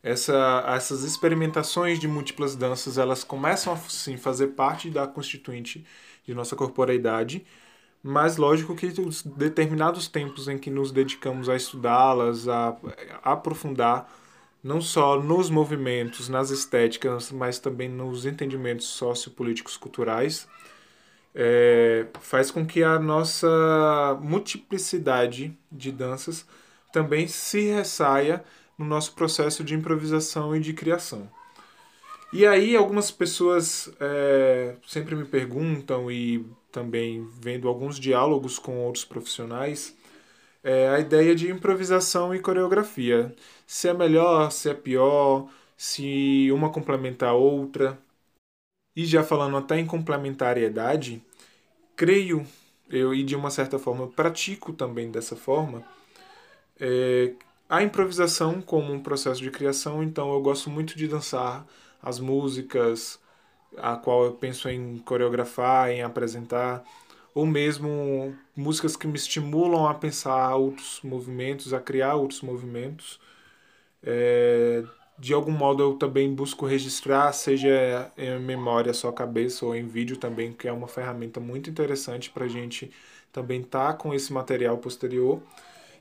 Essa, 0.04 0.64
essas 0.68 1.04
experimentações 1.04 2.00
de 2.00 2.08
múltiplas 2.08 2.56
danças, 2.56 2.98
elas 2.98 3.24
começam 3.24 3.74
a 3.74 3.78
sim, 3.78 4.18
fazer 4.18 4.48
parte 4.50 4.90
da 4.90 5.08
constituinte 5.08 5.86
de 6.32 6.36
nossa 6.36 6.56
corporeidade, 6.56 7.46
mas 8.02 8.38
lógico 8.38 8.76
que 8.76 8.88
os 8.88 9.22
determinados 9.22 10.08
tempos 10.08 10.48
em 10.48 10.58
que 10.58 10.72
nos 10.72 10.92
dedicamos 10.92 11.50
a 11.50 11.56
estudá-las, 11.56 12.48
a, 12.48 12.76
a 13.22 13.34
aprofundar, 13.34 14.10
não 14.64 14.82
só 14.82 15.22
nos 15.22 15.50
movimentos, 15.50 16.30
nas 16.30 16.50
estéticas, 16.50 17.32
mas 17.32 17.60
também 17.60 17.90
nos 17.90 18.26
entendimentos 18.26 18.88
sociopolíticos 18.88 19.78
culturais, 19.78 20.48
é, 21.36 22.08
faz 22.22 22.50
com 22.50 22.66
que 22.66 22.84
a 22.84 23.00
nossa 23.00 24.18
multiplicidade 24.22 25.58
de 25.72 25.92
danças 25.92 26.46
também 26.92 27.28
se 27.28 27.72
ressaia 27.72 28.44
no 28.78 28.86
nosso 28.86 29.14
processo 29.14 29.64
de 29.64 29.76
improvisação 29.76 30.56
e 30.56 30.60
de 30.60 30.74
criação. 30.74 31.30
E 32.34 32.46
aí 32.46 32.76
algumas 32.76 33.12
pessoas 33.12 33.92
é, 34.00 34.76
sempre 34.88 35.16
me 35.16 35.26
perguntam 35.26 36.10
e 36.10 36.46
também 36.72 37.28
vendo 37.42 37.68
alguns 37.68 38.00
diálogos 38.00 38.58
com 38.58 38.78
outros 38.80 39.04
profissionais 39.04 39.96
é, 40.64 40.90
a 40.90 41.00
ideia 41.00 41.36
de 41.36 41.50
improvisação 41.50 42.34
e 42.36 42.40
coreografia. 42.40 43.36
Se 43.66 43.88
é 43.88 43.94
melhor, 43.94 44.52
se 44.52 44.70
é 44.70 44.74
pior, 44.74 45.50
se 45.78 46.50
uma 46.52 46.72
complementa 46.72 47.28
a 47.28 47.34
outra. 47.34 48.00
E 48.96 49.06
já 49.06 49.24
falando 49.24 49.58
até 49.58 49.80
em 49.80 49.86
complementariedade, 49.86 51.24
creio, 51.96 52.46
eu 52.90 53.14
e 53.14 53.24
de 53.24 53.36
uma 53.36 53.50
certa 53.50 53.80
forma 53.80 54.08
pratico 54.08 54.74
também 54.74 55.12
dessa 55.12 55.36
forma, 55.36 55.84
é, 56.80 57.34
a 57.70 57.84
improvisação 57.84 58.62
como 58.62 58.94
um 58.94 59.02
processo 59.02 59.42
de 59.42 59.52
criação, 59.52 60.04
então 60.04 60.34
eu 60.34 60.42
gosto 60.42 60.70
muito 60.70 60.98
de 60.98 61.08
dançar 61.08 61.66
as 62.02 62.20
músicas 62.20 63.20
a 63.78 63.96
qual 63.96 64.26
eu 64.26 64.34
penso 64.34 64.70
em 64.70 64.98
coreografar, 65.00 65.90
em 65.92 66.02
apresentar, 66.02 66.84
ou 67.34 67.46
mesmo 67.46 68.36
músicas 68.56 68.96
que 68.96 69.08
me 69.08 69.16
estimulam 69.16 69.88
a 69.88 69.94
pensar 69.94 70.56
outros 70.56 71.00
movimentos, 71.04 71.74
a 71.74 71.80
criar 71.80 72.16
outros 72.16 72.42
movimentos. 72.42 73.20
É, 74.04 74.84
de 75.18 75.34
algum 75.34 75.52
modo 75.52 75.84
eu 75.84 75.94
também 75.96 76.34
busco 76.34 76.66
registrar, 76.66 77.32
seja 77.34 78.12
em 78.18 78.40
memória 78.40 78.94
só 78.94 79.12
cabeça 79.12 79.66
ou 79.66 79.76
em 79.76 79.88
vídeo 79.88 80.18
também, 80.18 80.52
que 80.52 80.68
é 80.68 80.72
uma 80.74 80.88
ferramenta 80.88 81.40
muito 81.40 81.70
interessante 81.70 82.30
para 82.30 82.46
a 82.46 82.50
gente 82.50 82.92
também 83.32 83.62
estar 83.62 83.94
tá 83.94 83.94
com 83.94 84.14
esse 84.14 84.34
material 84.34 84.78
posterior. 84.78 85.42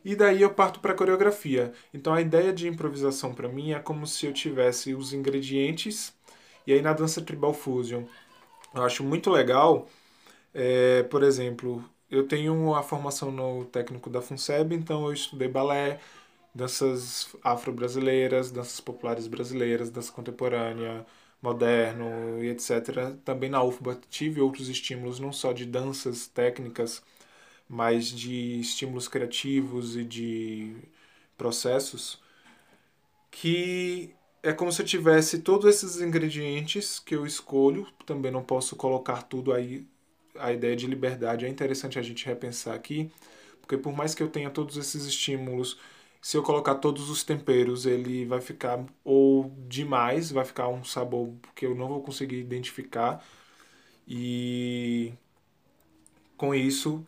E 0.05 0.17
daí 0.17 0.43
eu 0.43 0.51
parto 0.55 0.81
para 0.81 0.93
a 0.93 0.97
coreografia. 0.97 1.73
Então 1.93 2.15
a 2.15 2.21
ideia 2.21 2.53
de 2.53 2.69
improvisação 2.69 3.35
para 3.35 3.49
mim 3.49 3.73
é 3.73 3.79
como 3.79 4.07
se 4.07 4.27
eu 4.27 4.33
tivesse 4.33 4.95
os 4.95 5.13
ingredientes 5.13 6.15
e 6.67 6.73
aí 6.73 6.83
na 6.83 6.93
dança 6.93 7.21
tribal 7.23 7.53
fusion 7.55 8.05
eu 8.75 8.83
acho 8.85 9.03
muito 9.05 9.31
legal, 9.31 9.89
é, 10.55 11.03
por 11.05 11.23
exemplo, 11.23 11.85
eu 12.11 12.27
tenho 12.27 12.75
a 12.75 12.83
formação 12.83 13.31
no 13.33 13.65
técnico 13.67 14.11
da 14.11 14.23
FUNSEB, 14.23 14.75
então 14.75 15.07
eu 15.07 15.13
estudei 15.13 15.49
balé, 15.49 16.01
danças 16.55 17.35
afro-brasileiras, 17.45 18.51
danças 18.51 18.81
populares 18.81 19.27
brasileiras, 19.27 19.91
dança 19.91 20.13
contemporânea, 20.13 21.07
moderno 21.43 22.43
e 22.43 22.49
etc. 22.49 23.17
Também 23.25 23.51
na 23.51 23.63
UFBA 23.63 23.99
tive 24.11 24.41
outros 24.41 24.69
estímulos, 24.69 25.21
não 25.21 25.33
só 25.33 25.53
de 25.53 25.65
danças 25.67 26.27
técnicas, 26.29 27.03
mas 27.71 28.07
de 28.09 28.61
estímulos 28.61 29.09
criativos 29.09 29.97
e 29.97 30.05
de 30.05 30.77
processos, 31.39 32.21
que 33.31 34.15
é 34.43 34.53
como 34.53 34.73
se 34.73 34.83
eu 34.83 34.87
tivesse 34.87 35.41
todos 35.41 35.67
esses 35.67 36.01
ingredientes 36.01 36.99
que 36.99 37.15
eu 37.15 37.25
escolho, 37.27 37.87
também 38.07 38.33
não 38.33 38.43
posso 38.43 38.75
colocar 38.77 39.23
tudo 39.23 39.53
aí. 39.53 39.87
A 40.37 40.53
ideia 40.53 40.75
de 40.77 40.87
liberdade 40.87 41.47
é 41.47 41.49
interessante 41.49 41.99
a 41.99 42.03
gente 42.03 42.27
repensar 42.27 42.75
aqui, 42.75 43.11
porque 43.61 43.77
por 43.79 43.93
mais 43.93 44.15
que 44.15 44.23
eu 44.23 44.29
tenha 44.29 44.51
todos 44.51 44.77
esses 44.77 45.05
estímulos 45.07 45.79
se 46.21 46.37
eu 46.37 46.43
colocar 46.43 46.75
todos 46.77 47.09
os 47.11 47.25
temperos, 47.25 47.87
ele 47.87 48.27
vai 48.27 48.41
ficar 48.41 48.85
ou 49.05 49.51
demais, 49.69 50.31
vai 50.31 50.45
ficar 50.45 50.69
um 50.69 50.85
sabor 50.85 51.33
que 51.55 51.65
eu 51.67 51.75
não 51.75 51.89
vou 51.89 52.03
conseguir 52.03 52.39
identificar. 52.39 53.25
E 54.07 55.13
com 56.37 56.55
isso, 56.55 57.07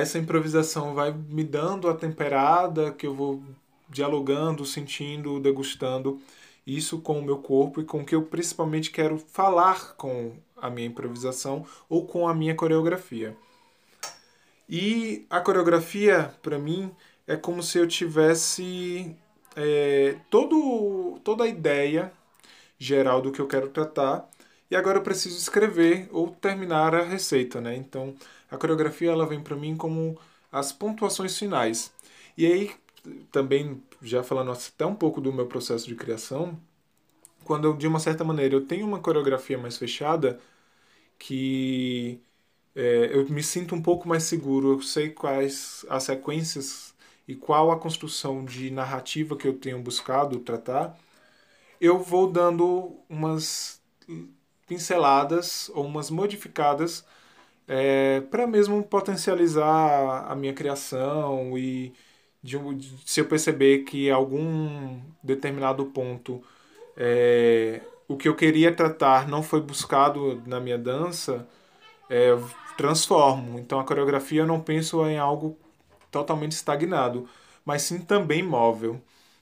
essa 0.00 0.18
improvisação 0.18 0.94
vai 0.94 1.12
me 1.12 1.44
dando 1.44 1.88
a 1.88 1.94
temperada 1.94 2.90
que 2.92 3.06
eu 3.06 3.14
vou 3.14 3.42
dialogando, 3.88 4.64
sentindo, 4.64 5.38
degustando 5.38 6.18
isso 6.66 6.98
com 7.00 7.18
o 7.18 7.22
meu 7.22 7.38
corpo 7.38 7.80
e 7.80 7.84
com 7.84 8.00
o 8.00 8.04
que 8.04 8.14
eu 8.14 8.22
principalmente 8.22 8.90
quero 8.90 9.18
falar 9.18 9.94
com 9.96 10.32
a 10.56 10.70
minha 10.70 10.86
improvisação 10.86 11.66
ou 11.88 12.06
com 12.06 12.26
a 12.26 12.34
minha 12.34 12.54
coreografia. 12.54 13.36
E 14.68 15.26
a 15.28 15.40
coreografia, 15.40 16.34
para 16.40 16.58
mim, 16.58 16.90
é 17.26 17.36
como 17.36 17.62
se 17.62 17.78
eu 17.78 17.86
tivesse 17.86 19.14
é, 19.54 20.16
todo, 20.30 21.20
toda 21.22 21.44
a 21.44 21.48
ideia 21.48 22.12
geral 22.78 23.20
do 23.20 23.30
que 23.30 23.40
eu 23.40 23.46
quero 23.46 23.68
tratar 23.68 24.26
e 24.70 24.76
agora 24.76 24.98
eu 24.98 25.02
preciso 25.02 25.36
escrever 25.36 26.08
ou 26.10 26.28
terminar 26.30 26.94
a 26.94 27.02
receita, 27.02 27.60
né? 27.60 27.76
Então 27.76 28.14
a 28.52 28.58
coreografia 28.58 29.10
ela 29.10 29.26
vem 29.26 29.42
para 29.42 29.56
mim 29.56 29.76
como 29.76 30.18
as 30.52 30.72
pontuações 30.72 31.38
finais. 31.38 31.92
E 32.36 32.46
aí 32.46 32.70
também 33.32 33.82
já 34.02 34.22
falando 34.22 34.52
até 34.52 34.86
um 34.86 34.94
pouco 34.94 35.20
do 35.20 35.32
meu 35.32 35.46
processo 35.46 35.86
de 35.88 35.94
criação, 35.96 36.58
quando 37.44 37.66
eu, 37.66 37.76
de 37.76 37.86
uma 37.86 38.00
certa 38.00 38.24
maneira 38.24 38.54
eu 38.54 38.66
tenho 38.66 38.86
uma 38.86 39.00
coreografia 39.00 39.58
mais 39.58 39.78
fechada 39.78 40.40
que 41.18 42.20
é, 42.74 43.10
eu 43.14 43.28
me 43.28 43.42
sinto 43.42 43.74
um 43.74 43.82
pouco 43.82 44.08
mais 44.08 44.24
seguro, 44.24 44.72
eu 44.72 44.82
sei 44.82 45.10
quais 45.10 45.84
as 45.88 46.04
sequências 46.04 46.94
e 47.28 47.36
qual 47.36 47.70
a 47.72 47.78
construção 47.78 48.44
de 48.44 48.70
narrativa 48.70 49.36
que 49.36 49.48
eu 49.48 49.54
tenho 49.58 49.80
buscado 49.82 50.40
tratar, 50.40 50.98
eu 51.80 51.98
vou 51.98 52.30
dando 52.30 52.96
umas 53.08 53.80
pinceladas 54.66 55.70
ou 55.74 55.84
umas 55.86 56.10
modificadas 56.10 57.04
é, 57.72 58.20
para 58.30 58.46
mesmo 58.46 58.82
potencializar 58.84 60.26
a 60.30 60.34
minha 60.36 60.52
criação 60.52 61.56
e 61.56 61.94
de, 62.42 62.58
se 63.06 63.20
eu 63.20 63.26
perceber 63.26 63.84
que 63.84 64.10
algum 64.10 65.00
determinado 65.22 65.86
ponto 65.86 66.42
é, 66.96 67.80
o 68.06 68.16
que 68.16 68.28
eu 68.28 68.36
queria 68.36 68.74
tratar 68.74 69.26
não 69.26 69.42
foi 69.42 69.60
buscado 69.62 70.42
na 70.46 70.60
minha 70.60 70.76
dança, 70.78 71.48
é, 72.10 72.30
transformo. 72.76 73.58
Então 73.58 73.80
a 73.80 73.84
coreografia 73.84 74.42
eu 74.42 74.46
não 74.46 74.60
penso 74.60 75.06
em 75.06 75.18
algo 75.18 75.56
totalmente 76.10 76.52
estagnado, 76.52 77.28
mas 77.64 77.82
sim 77.82 78.00
também 78.00 78.42
móvel. 78.42 79.00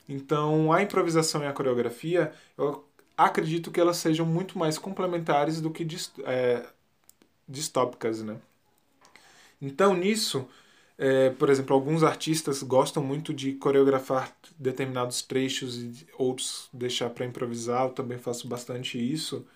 Então, 0.09 0.73
a 0.73 0.83
improvisação 0.83 1.43
e 1.43 1.47
a 1.47 1.53
coreografia, 1.53 2.33
eu 2.59 2.85
acredito 3.19 3.71
que 3.73 3.81
elas 3.81 3.97
sejam 3.99 4.27
muito 4.27 4.59
mais 4.59 4.79
complementares 4.79 5.61
do 5.61 5.71
que 5.71 5.87
é, 6.27 6.65
distópicas, 7.51 8.23
né? 8.23 8.39
Então, 9.61 9.95
nisso, 9.95 10.49
é, 10.99 11.31
por 11.31 11.51
exemplo, 11.51 11.75
alguns 11.75 12.03
artistas 12.03 12.63
gostam 12.63 13.03
muito 13.03 13.35
de 13.35 13.55
coreografar 13.55 14.35
determinados 14.59 15.23
trechos 15.23 15.79
e 15.79 16.07
outros 16.19 16.69
deixar 16.73 17.11
para 17.11 17.27
improvisar. 17.27 17.87
Eu 17.87 17.91
também 17.93 18.19
faço 18.19 18.49
bastante 18.49 18.99
isso. 18.99 19.47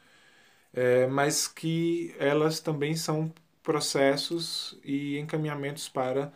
é, 0.75 1.07
mas 1.07 1.49
que 1.49 2.15
elas 2.19 2.61
também 2.61 2.97
são 2.97 3.33
processos 3.63 4.79
e 4.85 5.19
encaminhamentos 5.19 5.89
para 5.89 6.33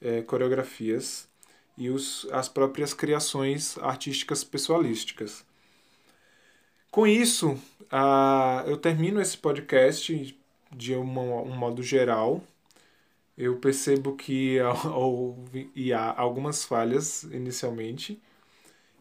é, 0.00 0.22
coreografias 0.22 1.28
e 1.76 1.90
os, 1.90 2.26
as 2.32 2.48
próprias 2.48 2.94
criações 2.94 3.78
artísticas 3.78 4.44
pessoalísticas. 4.44 5.44
Com 6.90 7.06
isso, 7.06 7.52
uh, 7.52 8.66
eu 8.66 8.76
termino 8.76 9.20
esse 9.20 9.36
podcast 9.38 10.38
de 10.74 10.94
uma, 10.94 11.20
um 11.20 11.56
modo 11.56 11.82
geral. 11.82 12.42
Eu 13.36 13.56
percebo 13.56 14.14
que 14.14 14.58
houve 14.94 15.70
há 15.92 16.20
algumas 16.20 16.64
falhas 16.64 17.24
inicialmente. 17.24 18.20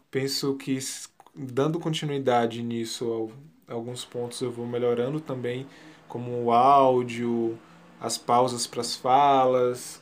Penso 0.10 0.56
que 0.56 0.78
dando 1.36 1.80
continuidade 1.80 2.62
nisso, 2.62 3.32
alguns 3.68 4.04
pontos 4.06 4.42
eu 4.42 4.52
vou 4.52 4.68
melhorando 4.68 5.20
também, 5.20 5.66
como 6.08 6.44
o 6.44 6.52
áudio, 6.52 7.58
as 8.00 8.18
pausas 8.18 8.68
para 8.68 8.82
as 8.82 8.96
falas, 8.96 10.02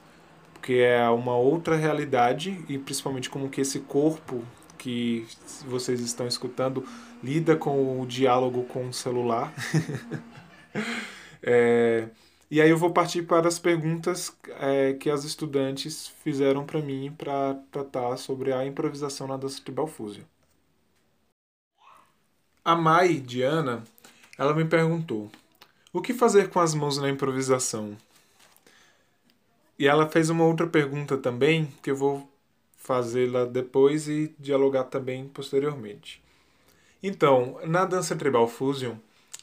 porque 0.54 0.74
é 0.74 1.08
uma 1.10 1.36
outra 1.38 1.76
realidade 1.76 2.64
e 2.68 2.78
principalmente 2.78 3.30
como 3.30 3.50
que 3.50 3.62
esse 3.62 3.80
corpo 3.82 4.44
que 4.78 5.28
vocês 5.68 6.00
estão 6.00 6.26
escutando 6.28 6.86
lida 7.24 7.56
com 7.56 8.02
o 8.02 8.06
diálogo 8.06 8.64
com 8.64 8.88
o 8.88 8.94
celular. 8.94 9.54
é, 11.42 12.10
e 12.52 12.62
aí 12.62 12.70
eu 12.70 12.78
vou 12.78 12.92
partir 12.92 13.24
para 13.24 13.48
as 13.48 13.60
perguntas 13.60 14.36
é, 14.60 14.94
que 14.94 15.10
as 15.10 15.24
estudantes 15.24 16.08
fizeram 16.08 16.66
para 16.66 16.82
mim 16.82 17.14
para 17.18 17.56
tratar 17.72 18.18
sobre 18.18 18.52
a 18.52 18.66
improvisação 18.66 19.28
na 19.28 19.38
dança 19.38 19.62
tribal 19.64 19.88
fusion. 19.88 20.24
A 22.64 22.76
Mai 22.76 23.16
Diana, 23.16 23.84
ela 24.38 24.54
me 24.54 24.66
perguntou: 24.66 25.30
o 25.94 26.02
que 26.02 26.14
fazer 26.14 26.50
com 26.50 26.60
as 26.60 26.74
mãos 26.74 26.98
na 26.98 27.10
improvisação? 27.10 27.98
E 29.78 29.88
ela 29.88 30.10
fez 30.10 30.30
uma 30.30 30.44
outra 30.44 30.68
pergunta 30.68 31.18
também, 31.18 31.68
que 31.82 31.92
eu 31.92 31.96
vou 31.96 32.30
fazê-la 32.78 33.46
depois 33.46 34.08
e 34.08 34.36
dialogar 34.40 34.86
também 34.86 35.28
posteriormente. 35.28 36.22
Então, 37.02 37.60
na 37.66 37.86
dança 37.86 38.16
tribal 38.16 38.48
fusion, 38.48 38.96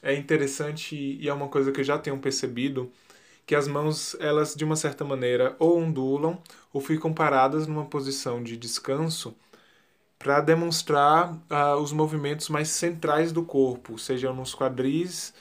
é 0.06 0.14
interessante 0.14 0.96
e 0.96 1.28
é 1.28 1.34
uma 1.34 1.48
coisa 1.48 1.72
que 1.72 1.80
eu 1.80 1.84
já 1.84 1.98
tenho 1.98 2.18
percebido 2.18 2.92
que 3.46 3.54
as 3.54 3.68
mãos, 3.68 4.16
elas 4.20 4.54
de 4.54 4.64
uma 4.64 4.76
certa 4.76 5.04
maneira 5.04 5.56
ou 5.58 5.78
ondulam 5.78 6.40
ou 6.72 6.80
ficam 6.80 7.12
paradas 7.12 7.66
numa 7.66 7.86
posição 7.86 8.42
de 8.42 8.56
descanso 8.56 9.36
para 10.18 10.40
demonstrar 10.40 11.34
uh, 11.34 11.76
os 11.82 11.92
movimentos 11.92 12.48
mais 12.48 12.68
centrais 12.70 13.32
do 13.32 13.44
corpo, 13.44 13.98
sejam 13.98 14.34
nos 14.34 14.54
quadris, 14.54 15.34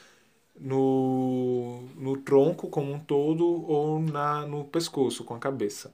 no, 0.59 1.83
no 1.95 2.17
tronco 2.17 2.69
como 2.69 2.93
um 2.93 2.99
todo 2.99 3.45
ou 3.45 3.99
na, 3.99 4.45
no 4.47 4.65
pescoço 4.65 5.23
com 5.23 5.35
a 5.35 5.39
cabeça. 5.39 5.93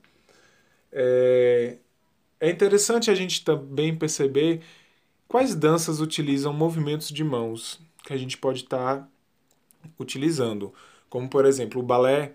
É, 0.92 1.78
é 2.40 2.50
interessante 2.50 3.10
a 3.10 3.14
gente 3.14 3.44
também 3.44 3.96
perceber 3.96 4.62
quais 5.28 5.54
danças 5.54 6.00
utilizam 6.00 6.52
movimentos 6.52 7.08
de 7.10 7.24
mãos 7.24 7.80
que 8.02 8.12
a 8.12 8.16
gente 8.16 8.36
pode 8.38 8.64
estar 8.64 8.96
tá 8.98 9.08
utilizando, 9.98 10.72
como 11.08 11.28
por 11.28 11.44
exemplo 11.44 11.80
o 11.80 11.84
balé. 11.84 12.32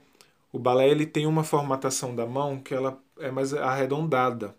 O 0.52 0.60
balé 0.60 0.90
ele 0.90 1.06
tem 1.06 1.26
uma 1.26 1.44
formatação 1.44 2.16
da 2.16 2.26
mão 2.26 2.60
que 2.60 2.74
ela 2.74 2.98
é 3.20 3.30
mais 3.30 3.54
arredondada. 3.54 4.56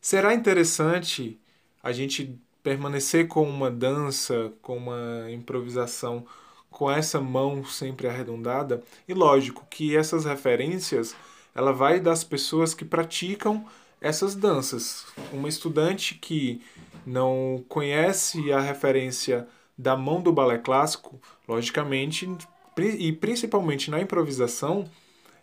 Será 0.00 0.34
interessante 0.34 1.38
a 1.82 1.92
gente 1.92 2.38
permanecer 2.62 3.28
com 3.28 3.48
uma 3.48 3.70
dança, 3.70 4.52
com 4.60 4.76
uma 4.76 5.30
improvisação 5.30 6.26
com 6.70 6.90
essa 6.90 7.20
mão 7.20 7.64
sempre 7.64 8.08
arredondada? 8.08 8.82
E 9.06 9.14
lógico 9.14 9.66
que 9.70 9.96
essas 9.96 10.24
referências 10.24 11.14
ela 11.54 11.72
vai 11.72 12.00
das 12.00 12.24
pessoas 12.24 12.74
que 12.74 12.84
praticam 12.84 13.64
essas 14.00 14.34
danças. 14.34 15.06
Uma 15.32 15.48
estudante 15.48 16.14
que 16.14 16.60
não 17.06 17.64
conhece 17.68 18.52
a 18.52 18.60
referência 18.60 19.46
da 19.76 19.96
mão 19.96 20.20
do 20.20 20.32
balé 20.32 20.58
clássico, 20.58 21.20
logicamente, 21.48 22.28
e 22.76 23.12
principalmente 23.12 23.90
na 23.90 24.00
improvisação, 24.00 24.84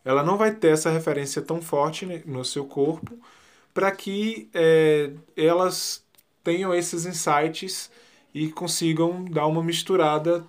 ela 0.04 0.24
não 0.24 0.38
vai 0.38 0.52
ter 0.54 0.70
essa 0.70 0.90
referência 0.90 1.42
tão 1.42 1.62
forte 1.62 2.06
no 2.26 2.44
seu 2.44 2.66
corpo 2.66 3.18
para 3.74 3.92
que 3.92 4.50
é, 4.54 5.12
elas 5.38 6.04
tenham 6.44 6.74
esses 6.74 7.06
insights 7.06 7.92
e 8.34 8.50
consigam 8.50 9.24
dar 9.26 9.48
uma 9.48 9.64
misturada 9.64 10.46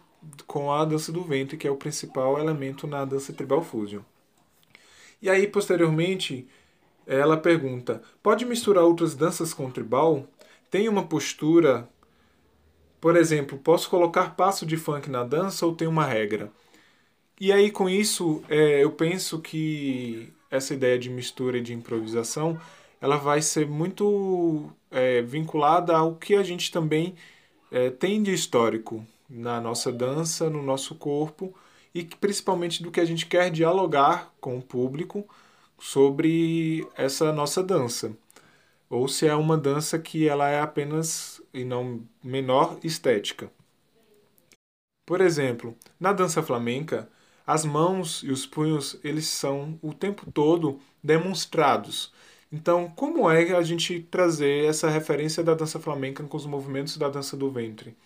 com 0.47 0.73
a 0.73 0.85
dança 0.85 1.11
do 1.11 1.23
ventre, 1.23 1.57
que 1.57 1.67
é 1.67 1.71
o 1.71 1.77
principal 1.77 2.39
elemento 2.39 2.87
na 2.87 3.05
dança 3.05 3.33
tribal 3.33 3.63
fusion. 3.63 4.03
E 5.23 5.29
aí, 5.29 5.47
posteriormente, 5.47 6.49
ela 7.07 7.37
pergunta: 7.37 8.03
pode 8.23 8.45
misturar 8.45 8.85
outras 8.85 9.15
danças 9.15 9.53
com 9.53 9.71
tribal? 9.71 10.27
Tem 10.71 10.89
uma 10.89 11.07
postura. 11.07 11.89
Por 13.01 13.17
exemplo, 13.17 13.59
posso 13.59 13.89
colocar 13.89 14.37
passo 14.37 14.67
de 14.67 14.77
funk 14.77 15.11
na 15.11 15.25
dança 15.25 15.67
ou 15.67 15.75
tem 15.75 15.89
uma 15.89 16.05
regra? 16.05 16.51
E 17.41 17.53
aí, 17.53 17.71
com 17.71 17.89
isso, 17.89 18.43
é, 18.49 18.85
eu 18.85 18.93
penso 18.93 19.41
que 19.41 20.33
essa 20.51 20.75
ideia 20.75 20.99
de 20.99 21.09
mistura 21.09 21.59
e 21.59 21.63
de 21.63 21.73
improvisação 21.73 22.61
ela 23.01 23.17
vai 23.17 23.41
ser 23.41 23.67
muito 23.67 24.71
é, 24.91 25.23
vinculada 25.23 25.97
ao 25.97 26.17
que 26.17 26.35
a 26.35 26.43
gente 26.43 26.71
também 26.71 27.15
é, 27.71 27.91
tem 27.91 28.23
de 28.23 28.33
histórico 28.33 29.05
na 29.29 29.61
nossa 29.61 29.91
dança, 29.93 30.51
no 30.51 30.63
nosso 30.63 30.95
corpo 30.97 31.55
e 31.95 32.05
principalmente 32.05 32.83
do 32.83 32.91
que 32.91 33.01
a 33.01 33.05
gente 33.05 33.27
quer 33.27 33.51
dialogar 33.51 34.33
com 34.41 34.59
o 34.59 34.63
público 34.63 35.27
sobre 35.79 36.87
essa 36.97 37.33
nossa 37.33 37.63
dança. 37.63 38.13
Ou 38.91 39.09
se 39.09 39.27
é 39.27 39.35
uma 39.35 39.57
dança 39.57 39.99
que 39.99 40.29
ela 40.29 40.49
é 40.49 40.61
apenas 40.61 41.40
e 41.53 41.65
não 41.65 42.03
menor 42.23 42.79
estética. 42.83 43.51
Por 45.07 45.21
exemplo, 45.21 45.77
na 45.99 46.13
dança 46.13 46.43
flamenca, 46.43 47.09
as 47.47 47.65
mãos 47.65 48.23
e 48.23 48.31
os 48.31 48.47
punhos 48.47 48.99
eles 49.03 49.27
são 49.27 49.79
o 49.83 49.93
tempo 49.93 50.31
todo 50.31 50.81
demonstrados. 51.03 52.13
Então, 52.53 52.89
como 52.91 53.31
é 53.31 53.55
a 53.55 53.63
gente 53.63 54.01
trazer 54.11 54.67
essa 54.67 54.89
referência 54.89 55.43
da 55.43 55.55
dança 55.55 55.79
flamenca 55.81 56.23
com 56.25 56.37
os 56.37 56.47
movimentos 56.47 56.97
da 56.97 57.09
dança 57.09 57.37
do 57.37 57.51
ventre? 57.51 57.97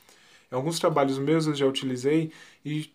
Em 0.50 0.54
alguns 0.54 0.78
trabalhos 0.78 1.18
meus 1.18 1.46
eu 1.46 1.54
já 1.54 1.66
utilizei 1.66 2.32
e 2.64 2.90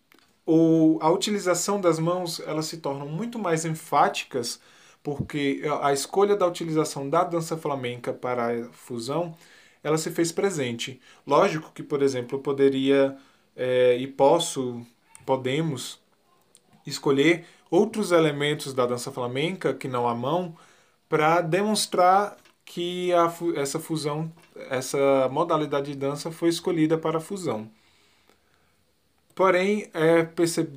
ou 0.45 0.99
a 1.01 1.11
utilização 1.11 1.79
das 1.79 1.99
mãos 1.99 2.39
elas 2.39 2.65
se 2.65 2.77
tornam 2.77 3.07
muito 3.07 3.37
mais 3.37 3.65
enfáticas 3.65 4.59
porque 5.03 5.61
a 5.81 5.93
escolha 5.93 6.35
da 6.35 6.47
utilização 6.47 7.09
da 7.09 7.23
dança 7.23 7.57
flamenca 7.57 8.11
para 8.11 8.47
a 8.47 8.69
fusão 8.71 9.35
ela 9.83 9.97
se 9.97 10.11
fez 10.11 10.31
presente. 10.31 10.99
Lógico 11.25 11.71
que, 11.73 11.83
por 11.83 12.01
exemplo, 12.01 12.37
eu 12.37 12.41
poderia 12.41 13.17
é, 13.55 13.95
e 13.97 14.07
posso, 14.07 14.85
podemos 15.25 15.99
escolher 16.85 17.45
outros 17.69 18.11
elementos 18.11 18.73
da 18.73 18.85
dança 18.85 19.11
flamenca 19.11 19.73
que 19.73 19.87
não 19.87 20.07
a 20.07 20.15
mão 20.15 20.55
para 21.07 21.41
demonstrar 21.41 22.37
que 22.65 23.11
a, 23.13 23.33
essa 23.55 23.79
fusão, 23.79 24.31
essa 24.69 25.27
modalidade 25.29 25.91
de 25.91 25.97
dança 25.97 26.31
foi 26.31 26.49
escolhida 26.49 26.97
para 26.97 27.17
a 27.17 27.21
fusão. 27.21 27.69
Porém, 29.33 29.89
é, 29.93 30.27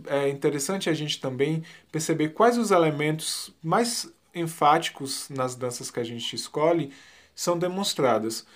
é 0.07 0.29
interessante 0.29 0.89
a 0.89 0.95
gente 0.95 1.21
também 1.21 1.65
perceber 1.91 2.29
quais 2.29 2.57
os 2.57 2.71
elementos 2.71 3.53
mais 3.63 4.13
enfáticos 4.35 5.29
nas 5.29 5.55
danças 5.55 5.91
que 5.91 6.01
a 6.01 6.05
gente 6.05 6.35
escolhe 6.35 6.93
são 7.35 7.59
demonstrados. 7.59 8.47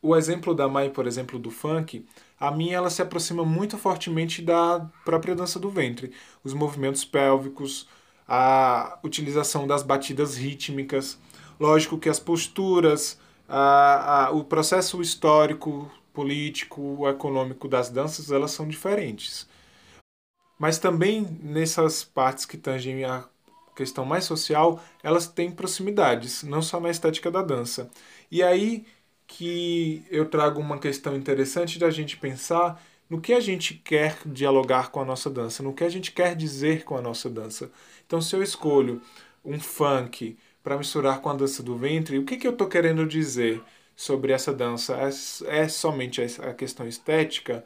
O 0.00 0.14
exemplo 0.16 0.54
da 0.54 0.68
Mai, 0.68 0.90
por 0.90 1.06
exemplo, 1.06 1.38
do 1.38 1.50
funk, 1.50 2.06
a 2.38 2.50
minha 2.50 2.76
ela 2.76 2.90
se 2.90 3.02
aproxima 3.02 3.44
muito 3.44 3.76
fortemente 3.76 4.40
da 4.40 4.88
própria 5.04 5.34
dança 5.34 5.58
do 5.58 5.70
ventre. 5.70 6.12
Os 6.44 6.54
movimentos 6.54 7.04
pélvicos, 7.04 7.88
a 8.26 8.98
utilização 9.02 9.66
das 9.66 9.82
batidas 9.82 10.36
rítmicas. 10.36 11.18
Lógico 11.58 11.98
que 11.98 12.08
as 12.08 12.20
posturas, 12.20 13.18
a, 13.48 14.26
a, 14.26 14.30
o 14.30 14.44
processo 14.44 15.02
histórico 15.02 15.90
político, 16.12 17.08
econômico 17.08 17.66
das 17.66 17.90
danças, 17.90 18.30
elas 18.30 18.52
são 18.52 18.68
diferentes. 18.68 19.48
Mas 20.58 20.78
também 20.78 21.38
nessas 21.42 22.04
partes 22.04 22.44
que 22.44 22.56
tangem 22.56 23.04
a 23.04 23.24
questão 23.74 24.04
mais 24.04 24.24
social, 24.24 24.82
elas 25.02 25.28
têm 25.28 25.52
proximidades, 25.52 26.42
não 26.42 26.60
só 26.60 26.80
na 26.80 26.90
estética 26.90 27.30
da 27.30 27.42
dança. 27.42 27.88
E 28.30 28.42
aí 28.42 28.84
que 29.28 30.02
eu 30.10 30.26
trago 30.26 30.60
uma 30.60 30.78
questão 30.78 31.14
interessante 31.14 31.78
da 31.78 31.90
gente 31.90 32.16
pensar 32.16 32.82
no 33.08 33.20
que 33.20 33.32
a 33.32 33.40
gente 33.40 33.74
quer 33.74 34.18
dialogar 34.26 34.90
com 34.90 35.00
a 35.00 35.04
nossa 35.04 35.30
dança, 35.30 35.62
no 35.62 35.72
que 35.72 35.84
a 35.84 35.88
gente 35.88 36.10
quer 36.10 36.34
dizer 36.34 36.82
com 36.82 36.96
a 36.96 37.00
nossa 37.00 37.30
dança. 37.30 37.70
Então, 38.06 38.20
se 38.20 38.34
eu 38.34 38.42
escolho 38.42 39.00
um 39.44 39.60
funk 39.60 40.36
para 40.64 40.76
misturar 40.76 41.20
com 41.20 41.28
a 41.30 41.34
dança 41.34 41.62
do 41.62 41.76
ventre, 41.76 42.18
o 42.18 42.24
que, 42.24 42.36
que 42.36 42.46
eu 42.46 42.52
estou 42.52 42.66
querendo 42.66 43.06
dizer? 43.06 43.62
sobre 43.98 44.32
essa 44.32 44.54
dança 44.54 44.96
é, 44.96 45.62
é 45.62 45.68
somente 45.68 46.22
a 46.22 46.54
questão 46.54 46.86
estética, 46.86 47.64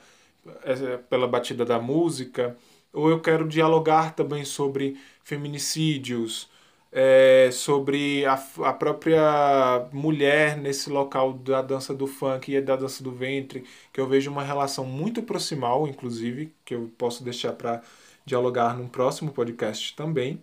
é, 0.64 0.96
pela 0.96 1.28
batida 1.28 1.62
da 1.62 1.78
música, 1.78 2.56
ou 2.90 3.10
eu 3.10 3.20
quero 3.20 3.46
dialogar 3.46 4.14
também 4.14 4.42
sobre 4.42 4.98
feminicídios, 5.22 6.48
é, 6.92 7.50
sobre 7.52 8.24
a, 8.26 8.34
a 8.64 8.72
própria 8.74 9.88
mulher 9.92 10.56
nesse 10.58 10.90
local 10.90 11.32
da 11.32 11.62
dança 11.62 11.94
do 11.94 12.06
funk 12.06 12.52
e 12.54 12.60
da 12.60 12.76
dança 12.76 13.02
do 13.02 13.10
ventre, 13.12 13.64
que 13.92 14.00
eu 14.00 14.06
vejo 14.06 14.30
uma 14.30 14.44
relação 14.44 14.84
muito 14.84 15.22
proximal, 15.22 15.88
inclusive, 15.88 16.54
que 16.64 16.74
eu 16.74 16.92
posso 16.98 17.24
deixar 17.24 17.54
para 17.54 17.82
dialogar 18.26 18.76
num 18.76 18.88
próximo 18.88 19.32
podcast 19.32 19.96
também, 19.96 20.42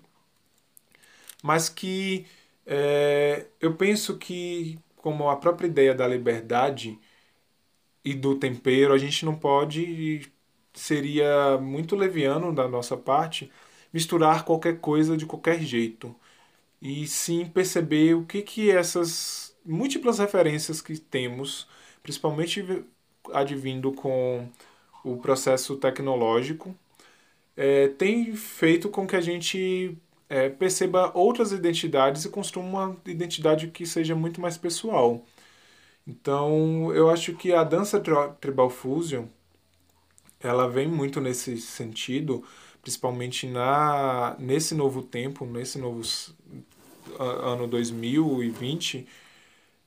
mas 1.44 1.70
que 1.70 2.26
é, 2.66 3.48
eu 3.60 3.76
penso 3.76 4.18
que, 4.18 4.80
como 4.98 5.30
a 5.30 5.38
própria 5.38 5.68
ideia 5.68 5.94
da 5.96 6.08
liberdade 6.08 7.00
e 8.04 8.14
do 8.14 8.36
tempero, 8.40 8.94
a 8.94 8.98
gente 8.98 9.26
não 9.26 9.36
pode, 9.36 10.32
seria 10.74 11.58
muito 11.58 11.96
leviano 11.96 12.54
da 12.54 12.68
nossa 12.68 12.98
parte, 12.98 13.52
misturar 13.94 14.46
qualquer 14.46 14.80
coisa 14.80 15.18
de 15.18 15.26
qualquer 15.26 15.62
jeito 15.62 16.16
e 16.82 17.08
sim 17.08 17.46
perceber 17.46 18.16
o 18.16 18.26
que 18.26 18.42
que 18.42 18.72
essas 18.72 19.56
múltiplas 19.66 20.20
referências 20.20 20.82
que 20.82 20.98
temos, 20.98 21.68
principalmente 22.04 22.66
advindo 23.34 23.92
com 23.92 24.48
o 25.04 25.18
processo 25.18 25.76
tecnológico, 25.78 26.76
é, 27.58 27.90
tem 27.90 28.36
feito 28.36 28.90
com 28.90 29.06
que 29.08 29.16
a 29.16 29.22
gente 29.22 29.98
é, 30.30 30.50
perceba 30.50 31.12
outras 31.16 31.52
identidades 31.52 32.26
e 32.26 32.30
construa 32.30 32.66
uma 32.66 32.98
identidade 33.06 33.68
que 33.70 33.86
seja 33.86 34.16
muito 34.16 34.40
mais 34.42 34.58
pessoal. 34.58 35.26
Então, 36.08 36.94
eu 36.94 37.10
acho 37.10 37.36
que 37.36 37.54
a 37.54 37.64
dança 37.64 38.02
tribal 38.42 38.70
fusion 38.70 39.26
ela 40.40 40.68
vem 40.70 40.88
muito 40.88 41.20
nesse 41.22 41.58
sentido, 41.58 42.44
principalmente 42.90 43.46
na 43.48 44.36
nesse 44.40 44.74
novo 44.74 45.04
tempo, 45.04 45.46
nesse 45.46 45.78
novo 45.78 46.02
ano 47.20 47.68
2020, 47.68 49.08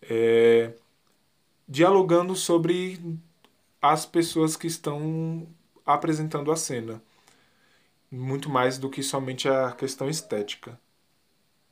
é, 0.03 0.73
dialogando 1.69 2.37
sobre 2.37 3.01
as 3.81 4.07
pessoas 4.07 4.57
que 4.57 4.69
estão 4.69 5.49
apresentando 5.85 6.53
a 6.53 6.57
cena, 6.57 7.03
muito 8.11 8.49
mais 8.49 8.79
do 8.79 8.89
que 8.89 9.03
somente 9.03 9.49
a 9.49 9.73
questão 9.73 10.09
estética. 10.09 10.79